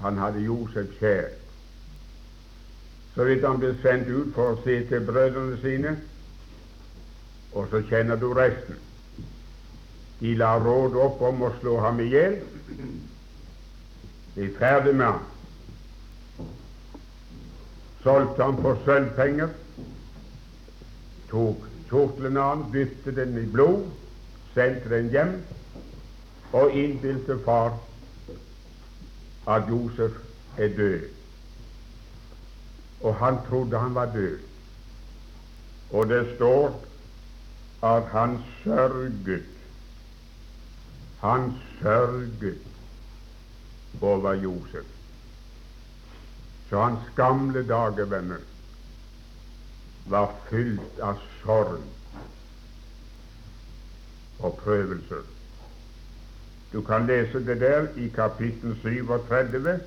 [0.00, 1.32] Han hadde Josef kjær.
[3.14, 5.96] Så vidt han ble sendt ut for å se til brødrene sine,
[7.52, 8.78] og så kjenner du resten.
[10.20, 12.38] De la råd opp om å slå ham i hjel.
[14.36, 15.26] De er ferdig med ham.
[18.02, 19.48] Solgte han for sølvpenger,
[21.30, 23.86] tok kjortelen av dyttet den i blod,
[24.54, 25.32] sendte den hjem
[26.56, 27.76] og innbilte far
[29.50, 30.16] at Josef
[30.58, 31.08] er død.
[33.00, 34.38] Og han trodde han var død.
[35.90, 36.84] Og det står
[37.82, 39.46] at han sørget.
[41.20, 42.58] Han sørget
[44.00, 44.99] over Josef.
[46.70, 48.38] Så hans gamle dager, venner,
[50.06, 51.82] var fylt av sorg
[54.38, 55.22] og prøvelser.
[56.72, 59.80] Du kan lese det der i kapittel 37,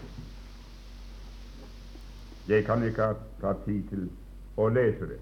[2.47, 4.09] Jeg kan ikke ta tid til
[4.57, 5.19] å lese det.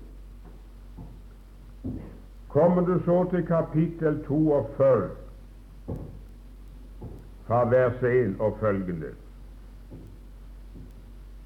[2.50, 5.10] Kommer du så til kapittel 42,
[7.47, 9.12] fra vers 1 og følgende,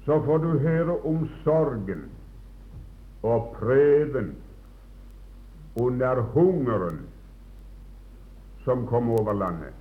[0.04, 2.04] så får du høre om sorgen
[3.22, 4.34] og prøven
[5.76, 7.00] under hungeren
[8.64, 9.72] som kom over landet.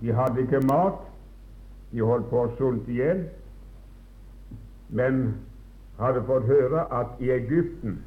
[0.00, 0.98] De hadde ikke mat,
[1.92, 3.24] de holdt på å sulte i hjel,
[4.90, 5.24] men
[5.98, 8.00] hadde fått høre at i Egypten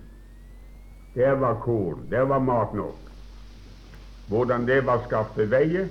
[1.16, 2.98] der var korn, der var mat nok.
[4.28, 5.90] Hvordan det var skaffet veie,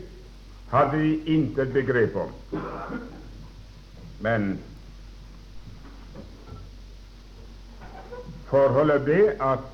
[0.70, 2.32] hadde de intet begrep om.
[4.20, 4.58] Men
[8.50, 9.64] forholdet ble at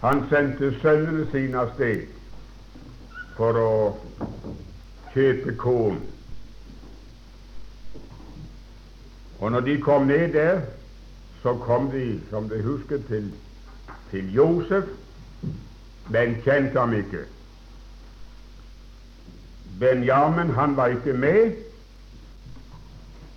[0.00, 2.08] han sendte sønnene sine av sted
[3.36, 3.72] for å
[5.14, 6.02] kjøpe korn.
[9.40, 10.60] Og når de kom ned der,
[11.42, 13.32] så kom de, som de husker, til,
[14.10, 14.84] til Josef,
[16.10, 17.24] men kjente ham ikke.
[19.80, 21.52] Benjamin han var ikke med,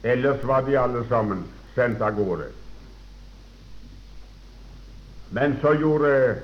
[0.03, 1.45] ellers var de alle sammen
[1.75, 2.49] sendt av gårde.
[5.31, 6.41] Men så gjorde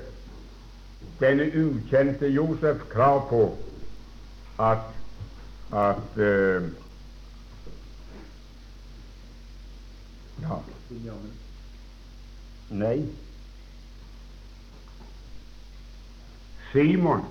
[1.20, 3.42] denne ukjente Josef krav på
[4.58, 4.86] at,
[5.72, 6.70] at uh,
[10.42, 10.56] Ja.
[12.70, 13.08] Nei.
[16.72, 17.24] Simon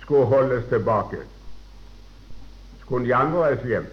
[0.00, 1.16] skulle holdes tilbake.
[2.80, 3.86] Skulle de andre reise hjem?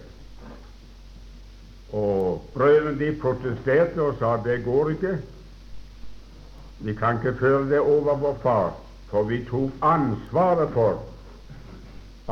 [1.92, 5.14] Og brødrene de protesterte og sa det går ikke.
[6.84, 8.74] Vi kan ikke føre det over vår far,
[9.08, 11.02] for vi tok ansvaret for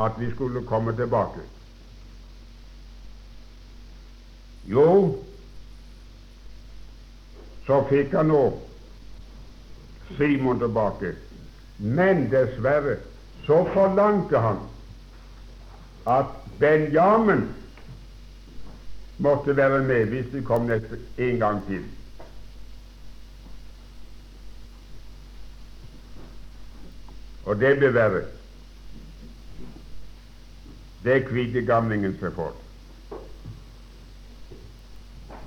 [0.05, 1.41] at vi skulle komme tilbake.
[4.65, 5.15] Jo,
[7.71, 8.39] så fikk han nå
[10.17, 11.13] Simon tilbake,
[11.79, 12.97] men dessverre
[13.45, 14.57] så forlangte han
[16.11, 17.45] at Benjamin
[19.23, 20.99] måtte være med hvis de kom neste
[21.29, 21.85] en gang til.
[27.47, 28.25] Og det ble verre.
[31.07, 32.60] Det kvidde gamlingen seg for.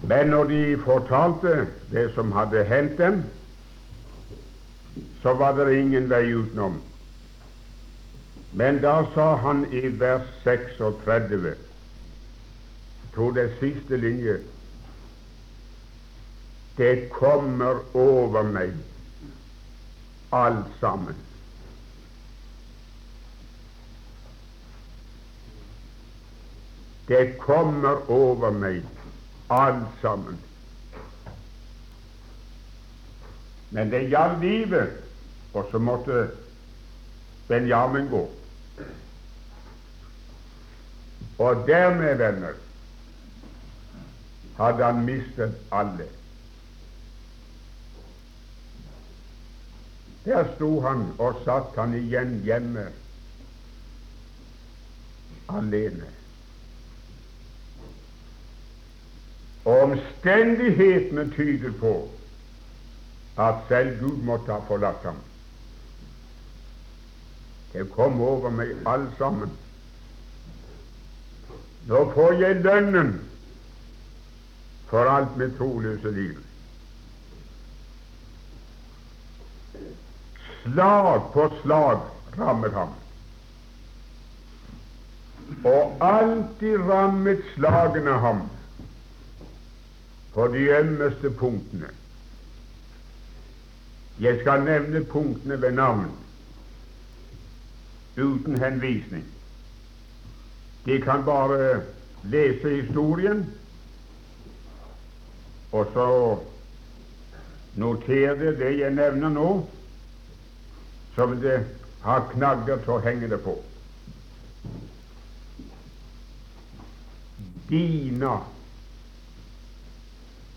[0.09, 3.22] Men når de fortalte det som hadde hendt dem,
[5.22, 6.76] så var det ingen vei utenom.
[8.52, 11.55] Men da sa han i vers 36,
[13.14, 14.38] tror det siste linje,
[16.76, 18.74] det kommer over meg
[20.34, 21.16] alt sammen.
[27.09, 28.82] Det kommer over meg
[29.51, 30.38] alt sammen.
[33.70, 34.90] Men det gjaldt livet,
[35.55, 36.30] og så måtte
[37.49, 38.30] Benjamin gå.
[41.38, 42.53] Og dermed, venner,
[44.57, 46.07] hadde han mistet alle.
[50.24, 52.86] Der sto han, og satt han igjen hjemme
[55.49, 56.07] alene.
[59.64, 62.08] Og omstendighetene tyder på
[63.38, 65.16] at selv Gud måtte ha forlatt ham.
[67.72, 69.50] Det kom over meg alle sammen.
[71.88, 73.16] Nå får jeg lønnen
[74.88, 76.36] for alt mitt troløse liv.
[80.62, 82.04] Slag på slag
[82.38, 82.92] rammer ham.
[85.64, 88.46] Og alltid rammet slagene ham
[90.35, 91.91] på de ømmeste punktene.
[94.20, 96.11] Jeg skal nevne punktene ved navn,
[98.16, 99.24] uten henvisning.
[100.87, 101.82] De kan bare
[102.22, 103.47] lese historien,
[105.72, 106.09] og så
[107.76, 109.49] notere det jeg nevner nå,
[111.14, 111.61] som det
[112.03, 113.55] har knagger til å henge det på.
[117.70, 118.37] Dina,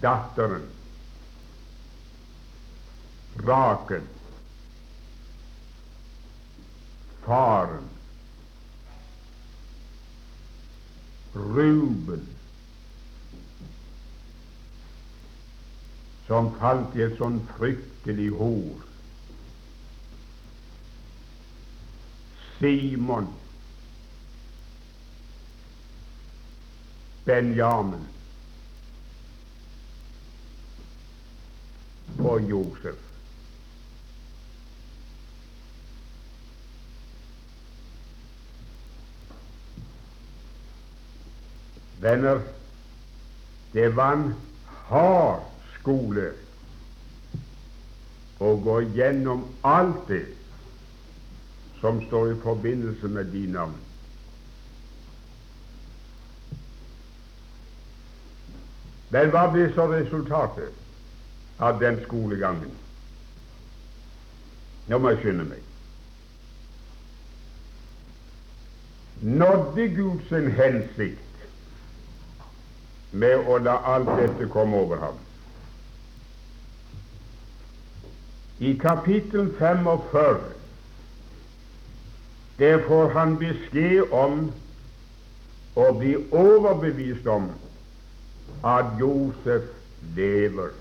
[0.02, 0.70] datteren,
[3.36, 4.02] Rakel,
[7.26, 7.90] faren,
[11.34, 12.28] Ruben,
[16.28, 18.84] som falt i et sånn fryktelig hor.
[22.58, 23.30] Simon,
[27.28, 28.17] Benjamin
[32.28, 32.96] og Josef.
[42.00, 42.40] Venner,
[43.74, 44.36] det var en
[44.88, 45.42] hard
[45.80, 46.30] skole
[48.40, 50.26] å gå gjennom alt det
[51.82, 53.78] som står i forbindelse med de navn.
[59.10, 60.87] Men hva blir så resultatet
[61.58, 62.72] av den skolegangen?
[64.88, 65.64] Nå må jeg skynde meg.
[69.22, 71.48] Nådde Gud sin hensikt
[73.12, 75.18] med å la alt dette komme over ham?
[78.60, 80.46] I kapittel 45
[82.58, 84.48] der får han beskjed om
[85.78, 87.52] å bli overbevist om
[88.66, 89.68] at Josef
[90.18, 90.72] lever.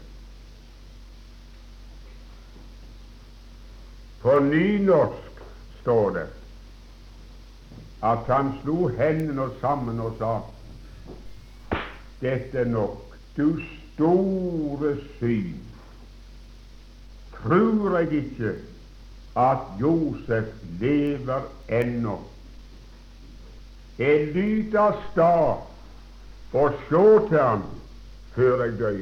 [4.27, 5.43] På nynorsk
[5.81, 6.27] står det
[8.03, 10.31] at han slo hendene sammen og sa
[12.19, 15.61] dette er nok, du store syn.
[17.37, 18.51] Tror jeg ikke
[19.39, 20.51] at Josef
[20.81, 22.17] lever ennå?
[23.99, 25.63] Jeg lyder stad,
[26.53, 27.63] og se til ham
[28.35, 28.99] før jeg dør.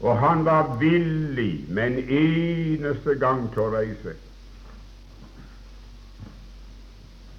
[0.00, 4.14] Og han var villig med en eneste gang til å reise.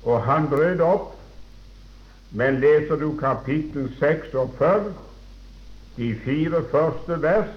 [0.07, 1.13] Og han brøt opp,
[2.31, 4.91] men leser du kapittel 46,
[5.97, 7.53] de fire første vers,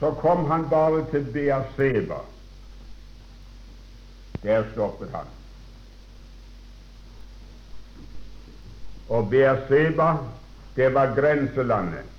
[0.00, 2.18] så kom han bare til Beaseba.
[4.42, 5.30] Der stoppet han.
[9.08, 10.10] Og Beaseba,
[10.76, 12.13] det var grenselandet.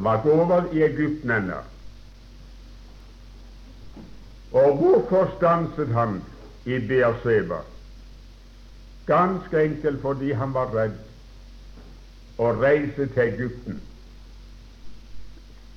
[0.00, 1.56] Han var ikke over i Egypten ennå.
[4.52, 6.22] Og hvorfor stanset han
[6.64, 7.58] i Beerseba?
[9.06, 10.96] Ganske enkelt fordi han var redd
[12.40, 13.82] å reise til Egypten.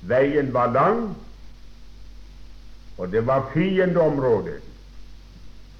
[0.08, 1.04] Veien var lang,
[2.96, 4.56] og det var fiendeområde,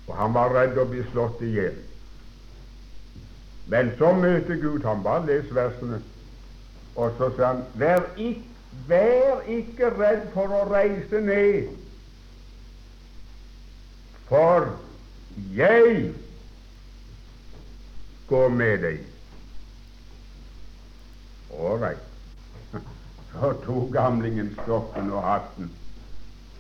[0.07, 1.81] og han var redd å bli slått i hjel.
[3.73, 5.01] Men så møter Gud ham.
[5.03, 6.05] Bare les versene.
[6.97, 8.43] Og så sa han, vær ikke,
[8.89, 11.73] vær ikke redd for å reise ned,
[14.29, 14.69] for
[15.55, 16.13] jeg
[18.29, 19.03] går med deg.
[21.55, 22.03] Ålreit.
[23.35, 25.71] Så tok gamlingen stokken og hatten,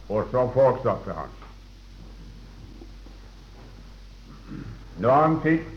[0.09, 1.31] og så fortsatte han.
[4.99, 5.69] Når han fikk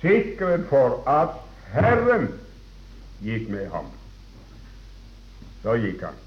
[0.00, 1.36] sikkerhet for at
[1.72, 2.30] Herren
[3.24, 3.92] gikk med ham,
[5.68, 6.20] så gikk han.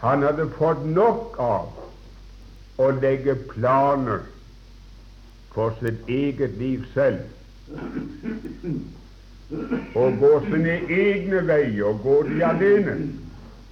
[0.00, 4.20] Han hadde fått nok av å legge planer
[5.54, 7.24] for sitt eget liv selv.
[9.96, 12.96] Og gå sine egne veier og gå de alene.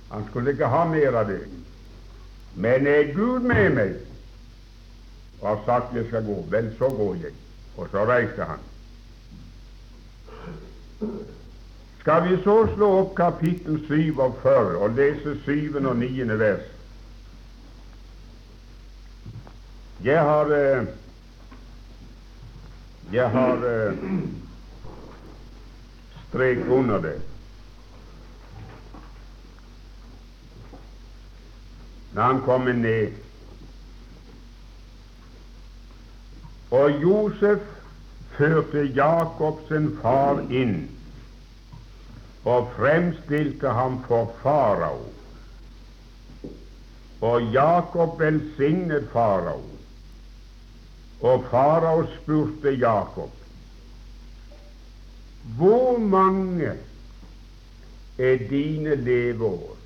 [0.09, 1.43] Han skulle ikke ha mer av det.
[2.57, 3.97] Men er Gud med meg
[5.39, 7.37] og har sagt jeg skal gå, vel, så går jeg.
[7.77, 8.65] Og så reiste han.
[12.09, 15.75] Skal vi så slå opp kapittel 47 og lese 7.
[15.77, 16.25] og 9.
[16.41, 16.63] vers?
[20.05, 20.87] Jeg har eh,
[23.13, 24.01] Jeg har eh,
[26.31, 27.15] strek under det.
[32.15, 33.13] Når han kommer ned
[36.71, 37.61] Og Josef
[38.39, 40.89] førte Jakob sin far inn
[42.45, 45.01] og fremstilte ham for farao.
[47.21, 49.63] Og Jakob velsignet farao.
[51.21, 53.39] Og farao spurte Jakob
[55.57, 56.73] hvor mange
[58.19, 59.77] er dine leveår?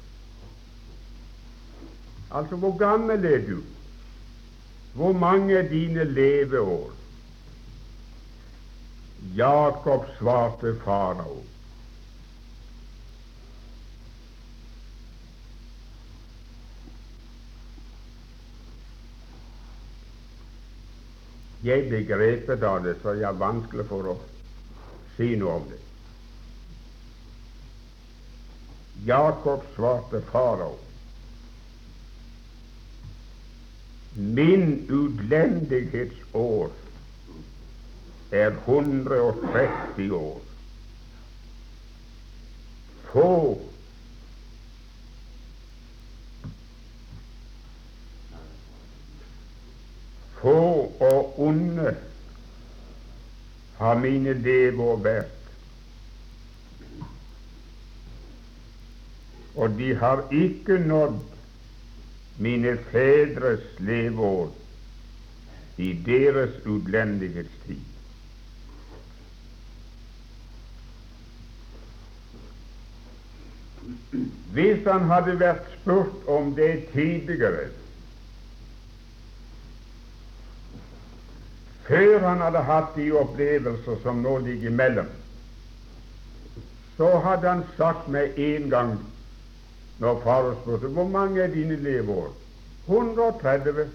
[2.31, 3.61] Altså, hvor gammel er du?
[4.95, 6.91] Hvor mange er dine leveår?
[9.37, 11.43] Jakob svarte farao.
[21.63, 24.17] Jeg ble grepet av det, så jeg har vanskelig for å
[25.17, 25.79] si noe om det.
[29.07, 30.77] Jakob svarte farao.
[34.15, 36.71] Min utlendighetsår
[38.33, 40.41] er 130 år.
[43.13, 43.59] Få
[50.43, 51.97] Få og onde
[53.79, 55.39] har mine leveår vært,
[59.55, 61.21] og de har ikke nådd
[62.43, 64.51] mine fedres leveår
[65.79, 67.89] i deres utlendighetstid.
[74.53, 77.71] Hvis han hadde vært spurt om det tidligere,
[81.87, 85.09] før han hadde hatt de opplevelser som nå ligger imellom,
[86.97, 88.93] så hadde han sagt med en gang
[89.99, 92.31] når far spurte hvor mange er dine leveår
[92.87, 93.87] 130.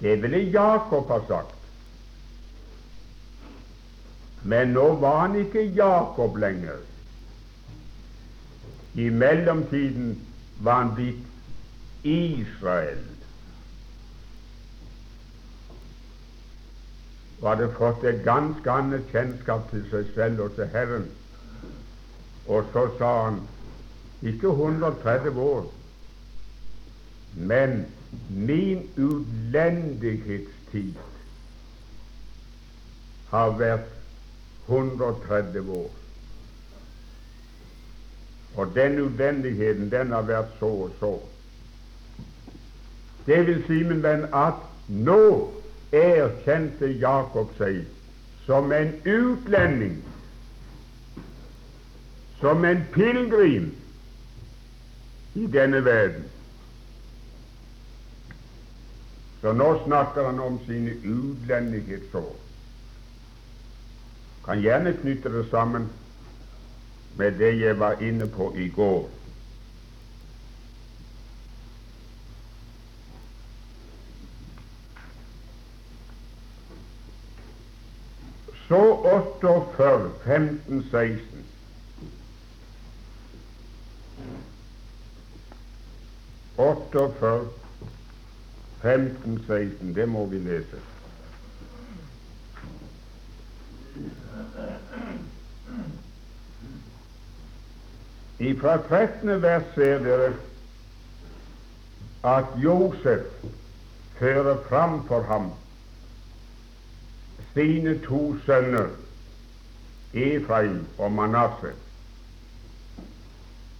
[0.00, 1.54] Det ville Jakob ha sagt.
[4.42, 6.78] Men nå var han ikke Jakob lenger.
[8.94, 10.18] I mellomtiden
[10.62, 11.24] var han blitt
[12.02, 13.17] Israel.
[17.40, 21.06] Og hadde fått et ganske annet kjennskap til seg selv og til Herren.
[22.48, 23.38] Og så sa han
[24.22, 25.72] ikke 130 år,
[27.34, 27.86] men
[28.30, 30.94] min utlendighetstid
[33.30, 33.88] har vært
[34.68, 35.90] 130 år.
[38.56, 41.12] Og den utlendigheten, den har vært så og så.
[43.26, 44.54] Det vil si, min venn, at
[44.88, 45.52] nå
[45.92, 47.84] erkjente Jakob seg
[48.46, 49.98] som en utlending,
[52.40, 53.70] som en pilegrim
[55.34, 56.24] i denne verden.
[59.40, 62.32] Så nå snakker han om sine utlendighetsår.
[64.44, 65.90] Kan gjerne knytte det sammen
[67.16, 69.04] med det jeg var inne på i går.
[78.68, 81.44] Så 48, 15, 16.
[86.56, 87.46] Åtteogfyrre,
[88.82, 89.94] 15, 16.
[89.94, 90.80] Det må vi lese.
[98.60, 99.42] Fra 13.
[99.42, 100.28] vers ser dere
[102.24, 103.48] at Josef
[104.18, 105.50] fører fram for ham
[107.58, 108.86] sine to sønner,
[110.14, 111.74] Efraim og Manasseh,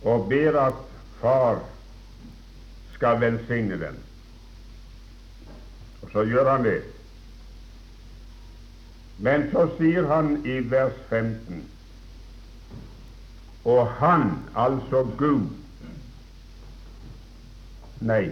[0.02, 0.74] og ber at
[1.20, 1.60] far
[2.94, 3.98] skal velsigne dem.
[6.02, 6.82] Og så gjør han det.
[9.18, 11.64] Men så sier han i vers 15
[13.64, 15.48] Og han, altså Gud
[18.00, 18.30] Nei,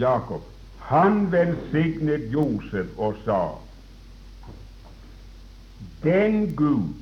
[0.00, 0.42] Jakob.
[0.78, 3.40] Han velsignet Josef og sa
[6.02, 6.94] den Gud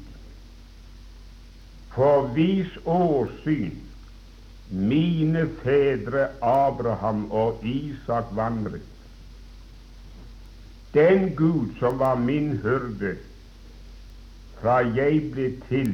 [1.97, 3.77] for vis åsyn
[4.71, 8.83] mine fedre Abraham og Isak vandret.
[10.95, 13.17] Den Gud som var min hyrde
[14.61, 15.93] fra jeg ble til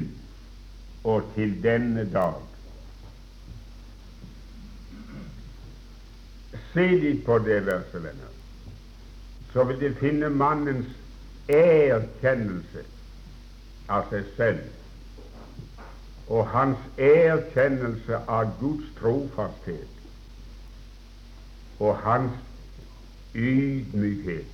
[1.05, 2.41] og til denne dag.
[6.73, 8.31] Se litt på det verset, venner,
[9.53, 10.89] så vil de finne mannens
[11.49, 12.85] erkjennelse
[13.89, 14.63] av seg selv
[16.33, 19.89] og hans erkjennelse av Guds trofasthet
[21.83, 22.33] og hans
[23.35, 24.47] ydmykhet.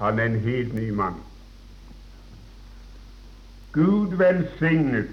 [0.00, 1.20] Han er en helt ny mann.
[3.72, 5.10] Gud velsignet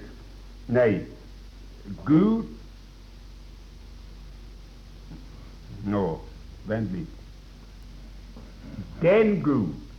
[0.70, 1.00] Nei,
[2.06, 2.46] Gud
[5.84, 6.20] Nå,
[6.68, 7.14] vent litt.
[9.00, 9.89] Den Gud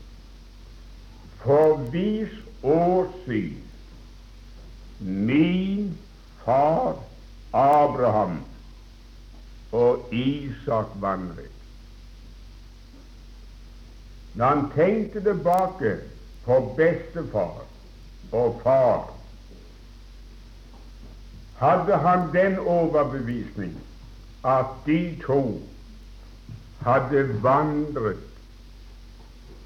[1.44, 2.30] for vis
[2.64, 3.58] åsyn
[5.00, 5.98] min
[6.46, 6.96] far
[7.54, 8.44] Abraham
[9.72, 11.52] og Isak vandret.
[14.34, 15.98] Når han tenkte tilbake
[16.46, 17.64] på bestefar
[18.32, 19.10] og far,
[21.58, 23.76] hadde han den overbevisning
[24.46, 25.62] at de to
[26.82, 28.31] hadde vandret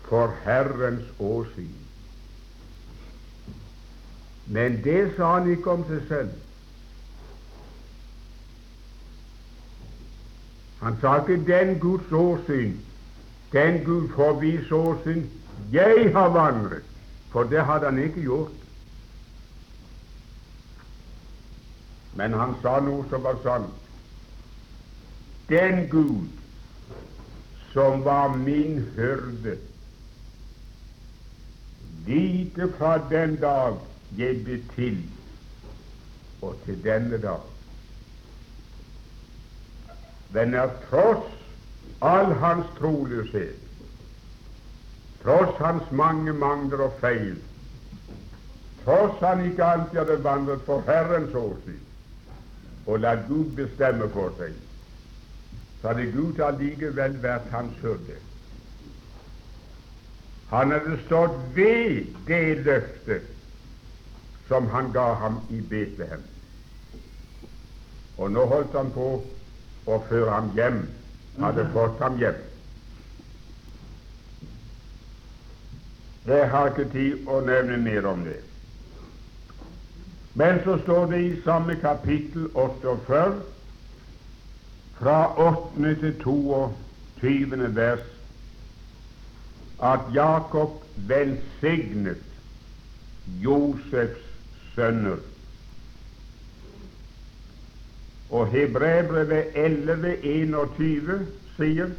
[0.09, 1.75] for Herrens åsyn.
[4.45, 6.33] Men det sa han ikke om seg selv.
[10.81, 12.77] Han sa ikke 'den Guds åsyn',
[13.51, 15.29] 'den Gud forvis åsyn',
[15.71, 16.83] 'jeg har vandret',
[17.31, 18.51] for det hadde han ikke gjort.
[22.15, 23.73] Men han sa noe som var sant.
[25.49, 26.27] Den Gud
[27.73, 29.57] som var min hyrde,
[32.07, 33.79] like fra den dag
[34.17, 34.97] jeg ble til,
[36.41, 37.41] og til denne dag.
[40.33, 41.31] Venner, tross
[42.01, 43.57] all hans troløshet,
[45.23, 47.39] tross hans mange mangler og feil,
[48.83, 51.81] tross han ikke alltid hadde vandret for Herrens åsyn
[52.85, 54.53] og la Gud bestemme for seg,
[55.81, 58.19] så hadde Gud allikevel vært hans hyrde.
[60.49, 63.31] Han hadde stått ved det løftet
[64.47, 66.21] som han ga ham i Betlehem.
[68.17, 69.07] Og nå holdt han på
[69.85, 70.83] å føre ham hjem,
[71.41, 72.37] hadde fått ham hjem.
[76.25, 78.39] Jeg har ikke tid å nevne mer om det.
[80.35, 83.35] Men så står det i samme kapittel 48,
[84.97, 85.93] fra 8.
[86.01, 87.69] til 22.
[87.75, 88.07] vers,
[89.83, 92.23] at Jakob velsignet
[93.27, 94.21] Josefs
[94.75, 95.17] sønner.
[98.29, 101.25] Og Hebrevet 11,21
[101.57, 101.89] sier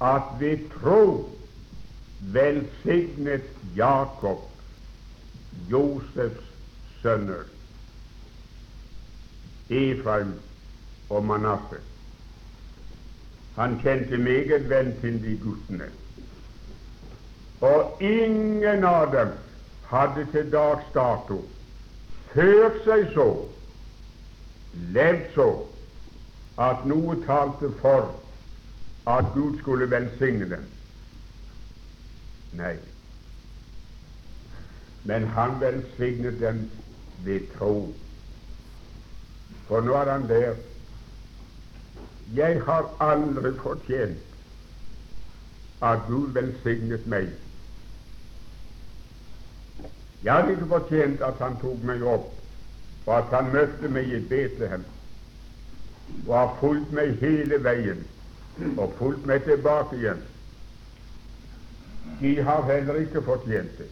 [0.00, 1.30] at ved tro
[2.20, 3.42] velsignet
[3.76, 4.50] Jakob
[5.70, 6.44] Josefs
[7.02, 7.44] sønner,
[9.70, 10.32] Efraim
[11.10, 11.82] og Manasseh.
[13.56, 15.90] Han kjente meget vel til de guttene,
[17.60, 19.32] og ingen av dem
[19.90, 21.40] hadde til dags dato
[22.34, 23.26] ført seg så,
[24.92, 25.48] levd så,
[26.60, 28.10] at noe talte for
[29.08, 30.64] at Gud skulle velsigne dem.
[32.56, 32.74] Nei,
[35.06, 36.64] men han velsignet dem
[37.24, 37.92] ved tro.
[39.68, 40.56] For nå er han der.
[42.34, 44.22] Jeg har aldri fortjent
[45.86, 47.30] at Gud velsignet meg.
[50.24, 52.30] Jeg hadde ikke fortjent at han tok meg opp,
[53.06, 54.84] og at han møtte meg i Betlehem,
[56.26, 58.02] og har fulgt meg hele veien,
[58.78, 60.22] og fulgt meg tilbake igjen.
[62.20, 63.88] De har heller ikke fortjent det.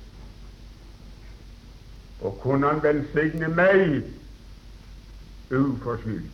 [2.25, 4.03] Og kunne han velsigne meg
[5.53, 6.31] uforskyldt,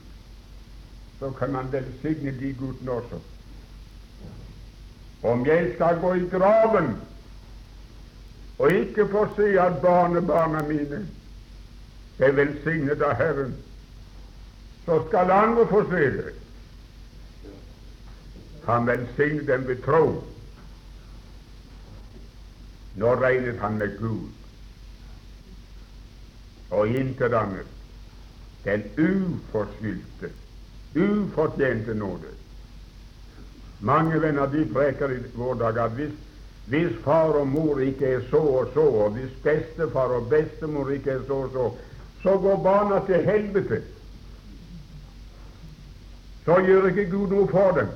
[1.18, 3.20] så kan han velsigne de guttene også.
[5.22, 6.94] Om jeg skal gå i graven
[8.60, 11.06] og ikke få se at barnebarna mine
[12.18, 13.54] er velsignet av Herren,
[14.84, 16.34] så skal andre få se det.
[18.66, 20.04] Han velsignet dem ved tro.
[23.00, 24.28] Nå regnet han med Gud
[26.70, 27.66] og intet annet.
[28.64, 30.34] Den uforskyldte,
[30.94, 32.36] ufortjente nåde.
[33.80, 36.12] Mange venner de preker i vår dag at hvis
[36.66, 41.10] hvis far og mor ikke er så og så, og hvis bestefar og bestemor ikke
[41.10, 41.70] er så og så,
[42.22, 43.82] så går barna til helvete.
[46.44, 47.88] Så gjør ikke Gud noe for dem.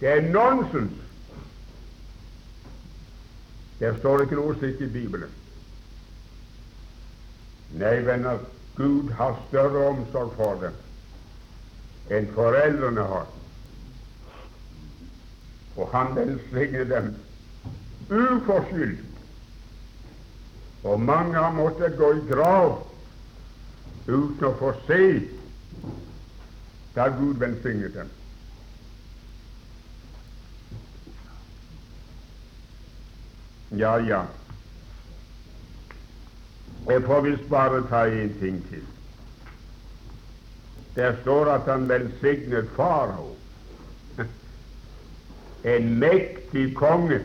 [0.00, 1.00] Det er nonsens.
[3.78, 5.30] Der står ikke noe slikt i Bibelen.
[7.74, 8.38] Nei, venner,
[8.76, 10.82] Gud har større omsorg for dem
[12.12, 13.28] enn foreldrene har
[15.76, 17.14] og han velsigner dem
[18.10, 19.04] uforskyldt.
[20.84, 22.74] Og mange har måttet gå i grav
[24.06, 25.04] uten å få se
[26.94, 28.10] da Gud velsignet dem.
[33.74, 34.22] Ja, ja.
[36.86, 38.84] Jeg får visst bare ta en ting til.
[40.94, 43.32] Der står at han velsignet farao,
[45.64, 47.20] en mektig konge,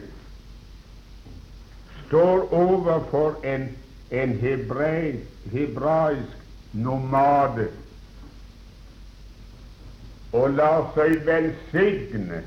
[2.07, 3.69] står overfor en,
[4.11, 6.37] en hebraisk, hebraisk
[6.71, 7.67] nomade
[10.31, 12.43] og lar seg velsigne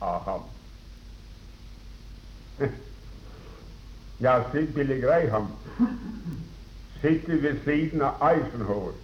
[0.00, 0.46] av ham.
[4.18, 5.52] Ja, Billy Graham
[7.00, 8.96] sitter ved siden av Eisenhower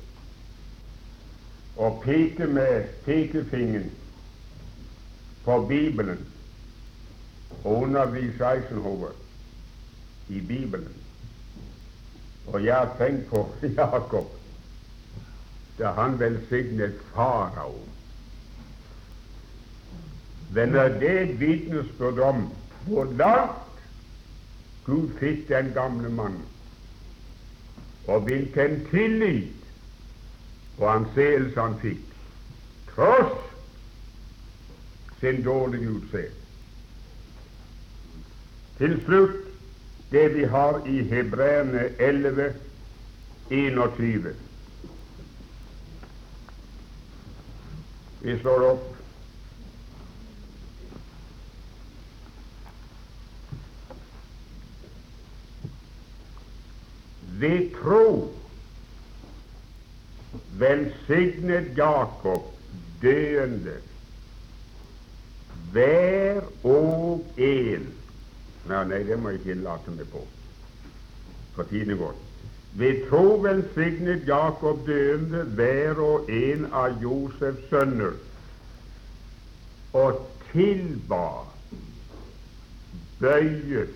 [1.77, 3.93] og peker med pekefingeren
[5.45, 6.27] på Bibelen
[7.65, 9.13] og underviser Eisenhower
[10.29, 10.93] i Bibelen.
[12.47, 14.27] Og jeg har tenkt på Jakob
[15.79, 17.75] da han velsignet farao.
[20.55, 22.45] Men er det et vitnesbyrd om
[22.87, 23.81] hvor langt
[24.85, 26.45] Gud fikk den gamle mannen,
[28.07, 29.65] og hvilken tillit
[30.79, 32.05] og anseelse han fikk,
[32.93, 33.54] tross
[35.25, 36.31] sin dårlige utseende.
[38.79, 39.37] Til slutt
[40.11, 42.53] det vi har i Hebreerne 11,
[43.51, 44.35] 21.
[48.21, 48.91] Vi slår opp
[57.41, 58.05] Ved tro
[60.61, 62.53] velsignet Jakob
[63.03, 63.81] døende
[65.75, 67.93] hver og en
[68.65, 70.23] Nei, nei, det må jeg ikke late meg på,
[71.53, 72.15] for tiden går.
[72.81, 78.17] Ved tro velsignet Jakob døende hver og en av Josefs sønner
[79.95, 81.27] og tilba
[83.21, 83.93] bøyet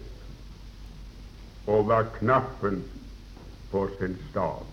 [1.66, 2.82] over knappen
[3.72, 4.66] på sin stav.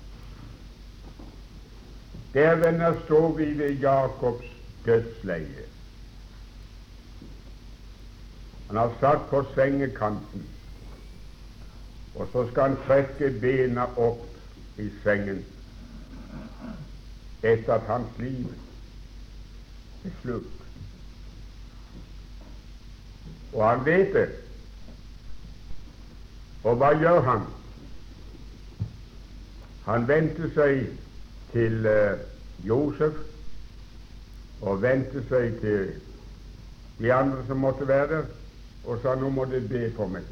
[2.36, 4.52] Der, venner, står vi ved Jakobs
[4.86, 5.65] dødsleie.
[8.68, 10.46] Han har satt på sengekanten,
[12.16, 15.44] og så skal han trekke bena opp i sengen
[17.46, 18.48] etter at hans liv
[20.06, 20.64] er slutt.
[23.54, 24.30] Og han vet det.
[26.66, 27.46] Og hva gjør han?
[29.86, 30.88] Han vendte seg
[31.52, 32.18] til uh,
[32.66, 33.20] Josef
[34.66, 35.94] og vendte seg til
[36.98, 38.26] de andre som måtte være der,
[38.86, 40.26] og sa nå må dere be for meg.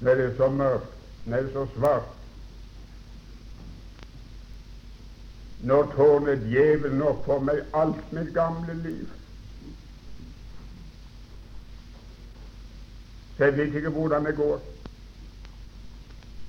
[0.00, 0.92] Nå er det så mørkt,
[1.24, 2.10] det så svart.
[5.64, 9.08] Nå tårner djevelen opp for meg alt mitt gamle liv.
[13.36, 14.60] Så jeg vet ikke hvordan det går.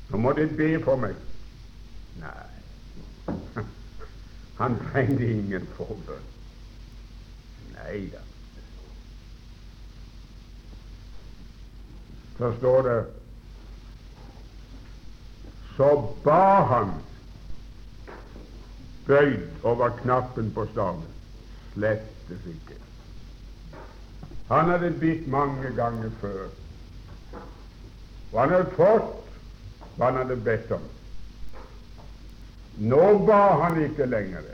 [0.09, 1.16] Nå må dere be for meg.
[2.20, 3.34] Nei,
[4.61, 6.32] han trengte ingen forbønn.
[7.80, 8.22] Nei da.
[12.38, 13.05] Så står det
[15.77, 16.93] Så ba han
[19.07, 21.03] bøyd over knappen på staven.
[21.73, 22.79] Slettes ikke.
[24.47, 26.47] Han hadde bitt mange ganger før.
[28.31, 29.21] Og han hadde fått
[29.97, 30.88] hva han hadde bedt om.
[32.77, 34.51] Nå ba han ikke lenger.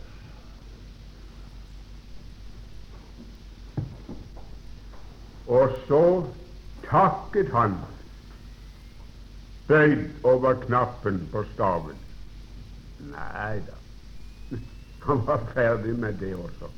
[5.51, 6.03] Og så
[6.91, 7.75] takket han
[9.67, 11.99] bøyd over knappen på staven.
[13.13, 13.77] Nei da,
[15.05, 16.69] han var ferdig med det også.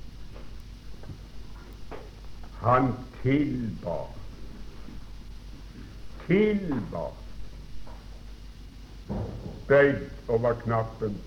[2.61, 3.97] Han tilba.
[6.27, 7.07] Tilba
[9.67, 11.17] bøyd over knappen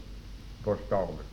[0.64, 1.26] på staven.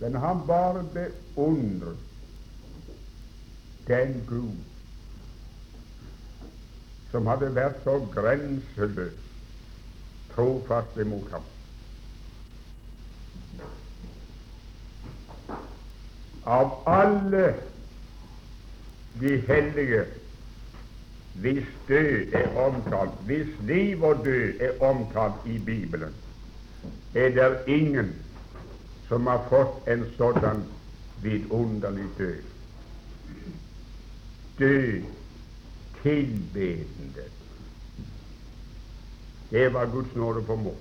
[0.00, 1.96] Men han bare beundret
[3.86, 4.69] den Gud
[7.10, 9.18] som hadde vært så grenseløs
[10.34, 11.48] trofast imot ham.
[16.46, 17.44] Av alle
[19.20, 20.04] de hellige
[21.40, 26.14] hvis død er omtalt, hvis liv og død er omtalt i Bibelen,
[27.14, 28.14] er det ingen
[29.08, 30.64] som har fått en sådan
[31.22, 32.42] vidunderlig død.
[34.58, 35.02] Død
[36.02, 37.26] tilbedende.
[39.50, 40.76] Det var Guds nåde på mål.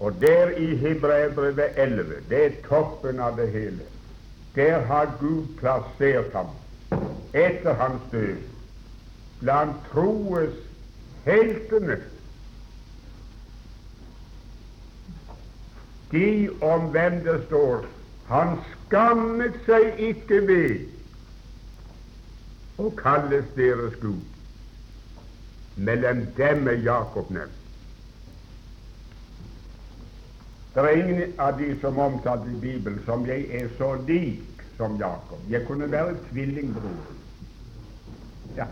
[0.00, 3.86] Og der i Hebreerbrevet 11, det er toppen av det hele,
[4.54, 6.54] der har Gud plassert ham
[7.34, 8.36] etter hans død
[9.40, 10.54] blant troes
[11.24, 11.98] heltene.
[16.12, 17.84] De om hvem det står
[18.28, 20.97] han skammet seg ikke ved
[22.78, 24.22] å kalles deres Gud.
[25.76, 27.54] Mellom dem er Jakob nevnt.
[30.74, 34.98] Det er ingen av de som omtalt i Bibelen som jeg er så lik som
[34.98, 35.40] Jakob.
[35.50, 37.14] Jeg kunne være tvillingbror.
[38.56, 38.66] Ja.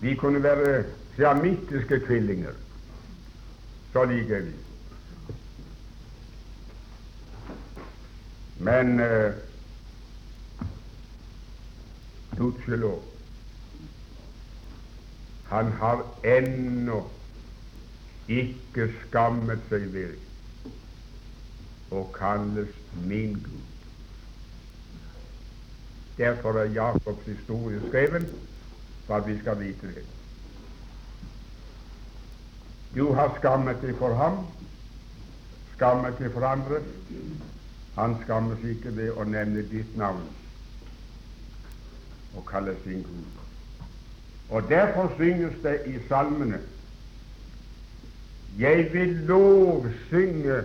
[0.00, 0.84] Vi kunne være
[1.16, 2.56] siamittiske tvillinger.
[3.92, 4.52] Så like er vi.
[8.58, 9.32] Men uh,
[12.38, 13.02] gudskjelov,
[15.48, 17.02] han har ennå
[18.28, 20.16] ikke skammet seg ved
[21.90, 22.74] å kalles
[23.08, 23.64] min Gud.
[26.18, 28.28] Derfor er Jakobs historie skrevet
[29.06, 30.04] for at vi skal vite det.
[32.94, 34.42] Du har skammet deg for ham,
[35.76, 36.82] skammet deg for andre.
[37.96, 40.26] Han skammes ikke ved å nevne ditt navn
[42.38, 43.24] og kalle sin Gud.
[44.48, 46.60] Og Derfor synges det i salmene
[48.58, 50.62] jeg vil lovsynge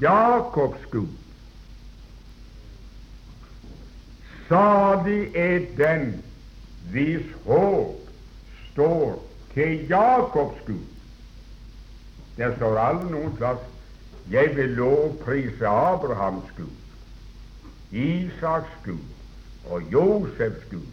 [0.00, 1.08] Jakobs Gud.
[4.48, 6.24] Salig er den
[6.90, 7.96] hvis håp
[8.72, 10.86] står til Jakobs Gud.
[12.36, 13.60] Der står aldri noen plass
[14.30, 19.13] 'Jeg vil lovprise Abrahams Gud', Isaks Gud
[19.70, 20.86] og Josefs Gud.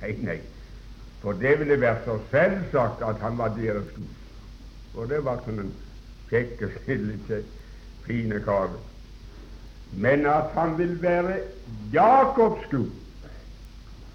[0.00, 0.38] Nei, nei,
[1.22, 4.14] for det ville vært så selvsagt at han var deres Gud.
[4.94, 5.72] Og det var sånn en
[6.30, 7.42] kjekk kjekke, snille,
[8.06, 8.70] fine kar.
[9.92, 11.40] Men at han vil være
[11.92, 12.90] Jakobs Gud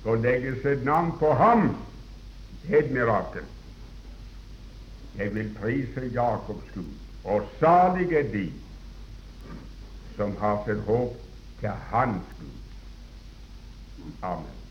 [0.03, 1.70] og legge sitt navn på ham,
[2.64, 3.45] det et mirakel.
[5.18, 6.91] Jeg vil prise Jakobs Gud,
[7.24, 8.47] og salige de
[10.18, 11.16] som har sitt håp
[11.59, 12.62] til Hans Gud.
[14.24, 14.62] Amen.